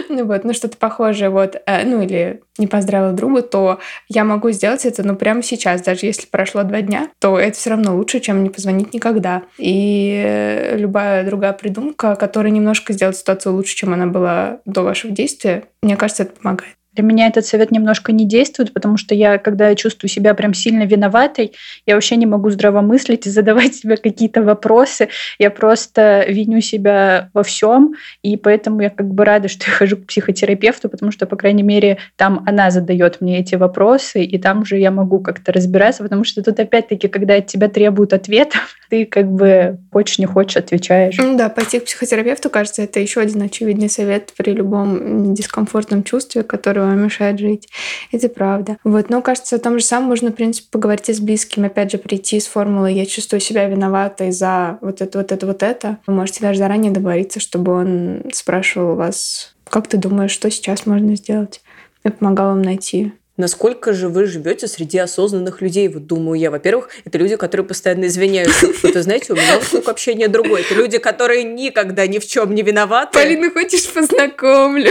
ну 0.08 0.24
вот, 0.24 0.42
ну 0.42 0.52
что-то 0.52 0.76
похожее, 0.76 1.30
вот, 1.30 1.62
э, 1.64 1.84
ну 1.84 2.02
или 2.02 2.40
не 2.58 2.66
поздравила 2.66 3.12
друга, 3.12 3.42
то 3.42 3.78
я 4.08 4.24
могу 4.24 4.50
сделать 4.50 4.84
это, 4.84 5.04
ну, 5.04 5.14
прямо 5.14 5.44
сейчас, 5.44 5.80
даже 5.80 6.06
если 6.06 6.26
прошло 6.26 6.64
два 6.64 6.82
дня, 6.82 7.08
то 7.20 7.38
это 7.38 7.56
все 7.56 7.70
равно 7.70 7.96
лучше, 7.96 8.18
чем 8.18 8.42
не 8.42 8.50
позвонить 8.50 8.92
никогда. 8.92 9.42
И 9.58 10.20
э, 10.26 10.76
любая 10.76 11.24
другая 11.24 11.52
придумка, 11.52 12.16
которая 12.16 12.50
немножко 12.50 12.92
сделает 12.92 13.16
ситуацию 13.16 13.54
лучше, 13.54 13.76
чем 13.76 13.94
она 13.94 14.08
была 14.08 14.58
до 14.64 14.82
вашего 14.82 15.12
действия, 15.12 15.68
мне 15.82 15.96
кажется, 15.96 16.24
это 16.24 16.32
помогает. 16.32 16.77
Для 16.98 17.06
меня 17.06 17.28
этот 17.28 17.46
совет 17.46 17.70
немножко 17.70 18.10
не 18.10 18.24
действует, 18.24 18.72
потому 18.72 18.96
что 18.96 19.14
я, 19.14 19.38
когда 19.38 19.68
я 19.68 19.76
чувствую 19.76 20.10
себя 20.10 20.34
прям 20.34 20.52
сильно 20.52 20.82
виноватой, 20.82 21.52
я 21.86 21.94
вообще 21.94 22.16
не 22.16 22.26
могу 22.26 22.50
здравомыслить 22.50 23.24
и 23.28 23.30
задавать 23.30 23.76
себе 23.76 23.96
какие-то 23.96 24.42
вопросы. 24.42 25.08
Я 25.38 25.52
просто 25.52 26.24
виню 26.28 26.60
себя 26.60 27.30
во 27.34 27.44
всем, 27.44 27.94
и 28.24 28.36
поэтому 28.36 28.80
я 28.80 28.90
как 28.90 29.06
бы 29.14 29.24
рада, 29.24 29.46
что 29.46 29.70
я 29.70 29.76
хожу 29.76 29.96
к 29.96 30.06
психотерапевту, 30.06 30.88
потому 30.88 31.12
что, 31.12 31.26
по 31.26 31.36
крайней 31.36 31.62
мере, 31.62 31.98
там 32.16 32.42
она 32.46 32.72
задает 32.72 33.20
мне 33.20 33.38
эти 33.38 33.54
вопросы, 33.54 34.24
и 34.24 34.36
там 34.36 34.62
уже 34.62 34.76
я 34.76 34.90
могу 34.90 35.20
как-то 35.20 35.52
разбираться, 35.52 36.02
потому 36.02 36.24
что 36.24 36.42
тут 36.42 36.58
опять-таки, 36.58 37.06
когда 37.06 37.36
от 37.36 37.46
тебя 37.46 37.68
требуют 37.68 38.12
ответов, 38.12 38.74
ты 38.90 39.04
как 39.04 39.30
бы 39.30 39.78
хочешь 39.92 40.18
не 40.18 40.26
хочешь 40.26 40.56
отвечаешь. 40.56 41.16
Да, 41.16 41.48
пойти 41.48 41.78
к 41.78 41.84
психотерапевту, 41.84 42.50
кажется, 42.50 42.82
это 42.82 42.98
еще 42.98 43.20
один 43.20 43.42
очевидный 43.42 43.88
совет 43.88 44.32
при 44.36 44.50
любом 44.50 45.32
дискомфортном 45.32 46.02
чувстве, 46.02 46.42
которое 46.42 46.87
вам 46.87 46.87
мешает 46.94 47.38
жить. 47.38 47.68
Это 48.12 48.28
правда. 48.28 48.78
Вот, 48.84 49.10
но 49.10 49.22
кажется, 49.22 49.56
о 49.56 49.58
том 49.58 49.78
же 49.78 49.84
самом 49.84 50.08
можно, 50.08 50.30
в 50.30 50.34
принципе, 50.34 50.68
поговорить 50.70 51.08
и 51.08 51.14
с 51.14 51.20
близкими. 51.20 51.66
Опять 51.66 51.92
же, 51.92 51.98
прийти 51.98 52.40
с 52.40 52.46
формулой 52.46 52.94
«я 52.94 53.06
чувствую 53.06 53.40
себя 53.40 53.68
виноватой 53.68 54.32
за 54.32 54.78
вот 54.80 55.00
это, 55.00 55.18
вот 55.18 55.32
это, 55.32 55.46
вот 55.46 55.62
это». 55.62 55.98
Вы 56.06 56.14
можете 56.14 56.40
даже 56.40 56.58
заранее 56.58 56.92
договориться, 56.92 57.40
чтобы 57.40 57.72
он 57.72 58.22
спрашивал 58.32 58.96
вас, 58.96 59.54
как 59.68 59.86
ты 59.86 59.96
думаешь, 59.96 60.30
что 60.30 60.50
сейчас 60.50 60.86
можно 60.86 61.16
сделать? 61.16 61.60
Я 62.04 62.10
помогала 62.10 62.50
вам 62.50 62.62
найти 62.62 63.12
насколько 63.38 63.94
же 63.94 64.10
вы 64.10 64.26
живете 64.26 64.66
среди 64.66 64.98
осознанных 64.98 65.62
людей? 65.62 65.88
Вот 65.88 66.06
думаю 66.06 66.38
я. 66.38 66.50
Во-первых, 66.50 66.90
это 67.06 67.16
люди, 67.16 67.36
которые 67.36 67.66
постоянно 67.66 68.06
извиняются. 68.06 68.66
Это, 68.82 69.02
знаете, 69.02 69.32
у 69.32 69.36
меня 69.36 69.58
круг 69.70 69.88
общения 69.88 70.28
другой. 70.28 70.60
Это 70.60 70.74
люди, 70.74 70.98
которые 70.98 71.44
никогда 71.44 72.06
ни 72.06 72.18
в 72.18 72.26
чем 72.26 72.54
не 72.54 72.62
виноваты. 72.62 73.18
Полина, 73.18 73.50
хочешь 73.50 73.90
познакомлю? 73.90 74.90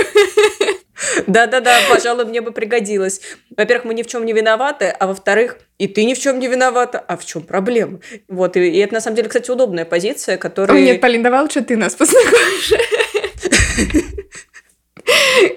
Да-да-да, 1.27 1.77
пожалуй, 1.89 2.25
мне 2.25 2.41
бы 2.41 2.51
пригодилось. 2.51 3.21
Во-первых, 3.55 3.85
мы 3.85 3.93
ни 3.93 4.03
в 4.03 4.07
чем 4.07 4.25
не 4.25 4.33
виноваты, 4.33 4.85
а 4.87 5.07
во-вторых, 5.07 5.57
и 5.77 5.87
ты 5.87 6.05
ни 6.05 6.13
в 6.13 6.19
чем 6.19 6.39
не 6.39 6.47
виновата, 6.47 6.99
а 6.99 7.17
в 7.17 7.25
чем 7.25 7.43
проблема? 7.43 7.99
Вот, 8.27 8.57
и, 8.57 8.67
и 8.69 8.77
это 8.79 8.95
на 8.95 9.01
самом 9.01 9.15
деле, 9.15 9.29
кстати, 9.29 9.51
удобная 9.51 9.85
позиция, 9.85 10.37
которая... 10.37 10.79
Нет, 10.81 11.01
Полин, 11.01 11.23
давай 11.23 11.41
лучше 11.41 11.61
ты 11.61 11.77
нас 11.77 11.95
познакомишь. 11.95 12.73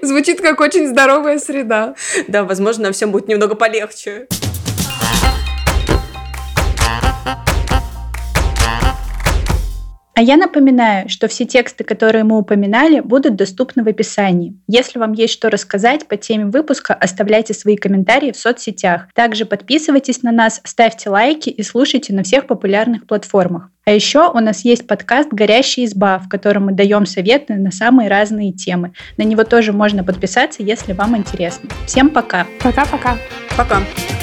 Звучит 0.01 0.41
как 0.41 0.59
очень 0.59 0.87
здоровая 0.87 1.37
среда. 1.39 1.95
Да, 2.27 2.43
возможно, 2.43 2.83
нам 2.83 2.93
всем 2.93 3.11
будет 3.11 3.27
немного 3.27 3.55
полегче. 3.55 4.27
А 10.13 10.21
я 10.21 10.35
напоминаю, 10.35 11.07
что 11.07 11.27
все 11.27 11.45
тексты, 11.45 11.83
которые 11.83 12.23
мы 12.23 12.37
упоминали, 12.37 12.99
будут 12.99 13.35
доступны 13.35 13.83
в 13.83 13.87
описании. 13.87 14.57
Если 14.67 14.99
вам 14.99 15.13
есть 15.13 15.33
что 15.33 15.49
рассказать 15.49 16.07
по 16.07 16.17
теме 16.17 16.45
выпуска, 16.45 16.93
оставляйте 16.93 17.53
свои 17.53 17.77
комментарии 17.77 18.31
в 18.31 18.37
соцсетях. 18.37 19.07
Также 19.15 19.45
подписывайтесь 19.45 20.21
на 20.21 20.31
нас, 20.31 20.61
ставьте 20.65 21.09
лайки 21.09 21.49
и 21.49 21.63
слушайте 21.63 22.13
на 22.13 22.23
всех 22.23 22.45
популярных 22.45 23.07
платформах. 23.07 23.69
А 23.85 23.91
еще 23.91 24.29
у 24.29 24.39
нас 24.39 24.63
есть 24.63 24.85
подкаст 24.85 25.29
«Горящая 25.31 25.85
изба», 25.85 26.19
в 26.19 26.29
котором 26.29 26.65
мы 26.65 26.73
даем 26.73 27.05
советы 27.05 27.55
на 27.55 27.71
самые 27.71 28.09
разные 28.09 28.51
темы. 28.51 28.93
На 29.17 29.23
него 29.23 29.43
тоже 29.43 29.73
можно 29.73 30.03
подписаться, 30.03 30.61
если 30.61 30.93
вам 30.93 31.17
интересно. 31.17 31.69
Всем 31.87 32.09
пока! 32.09 32.45
Пока-пока! 32.61 33.17
Пока! 33.57 33.79
-пока. 33.79 33.85
пока. 33.85 34.20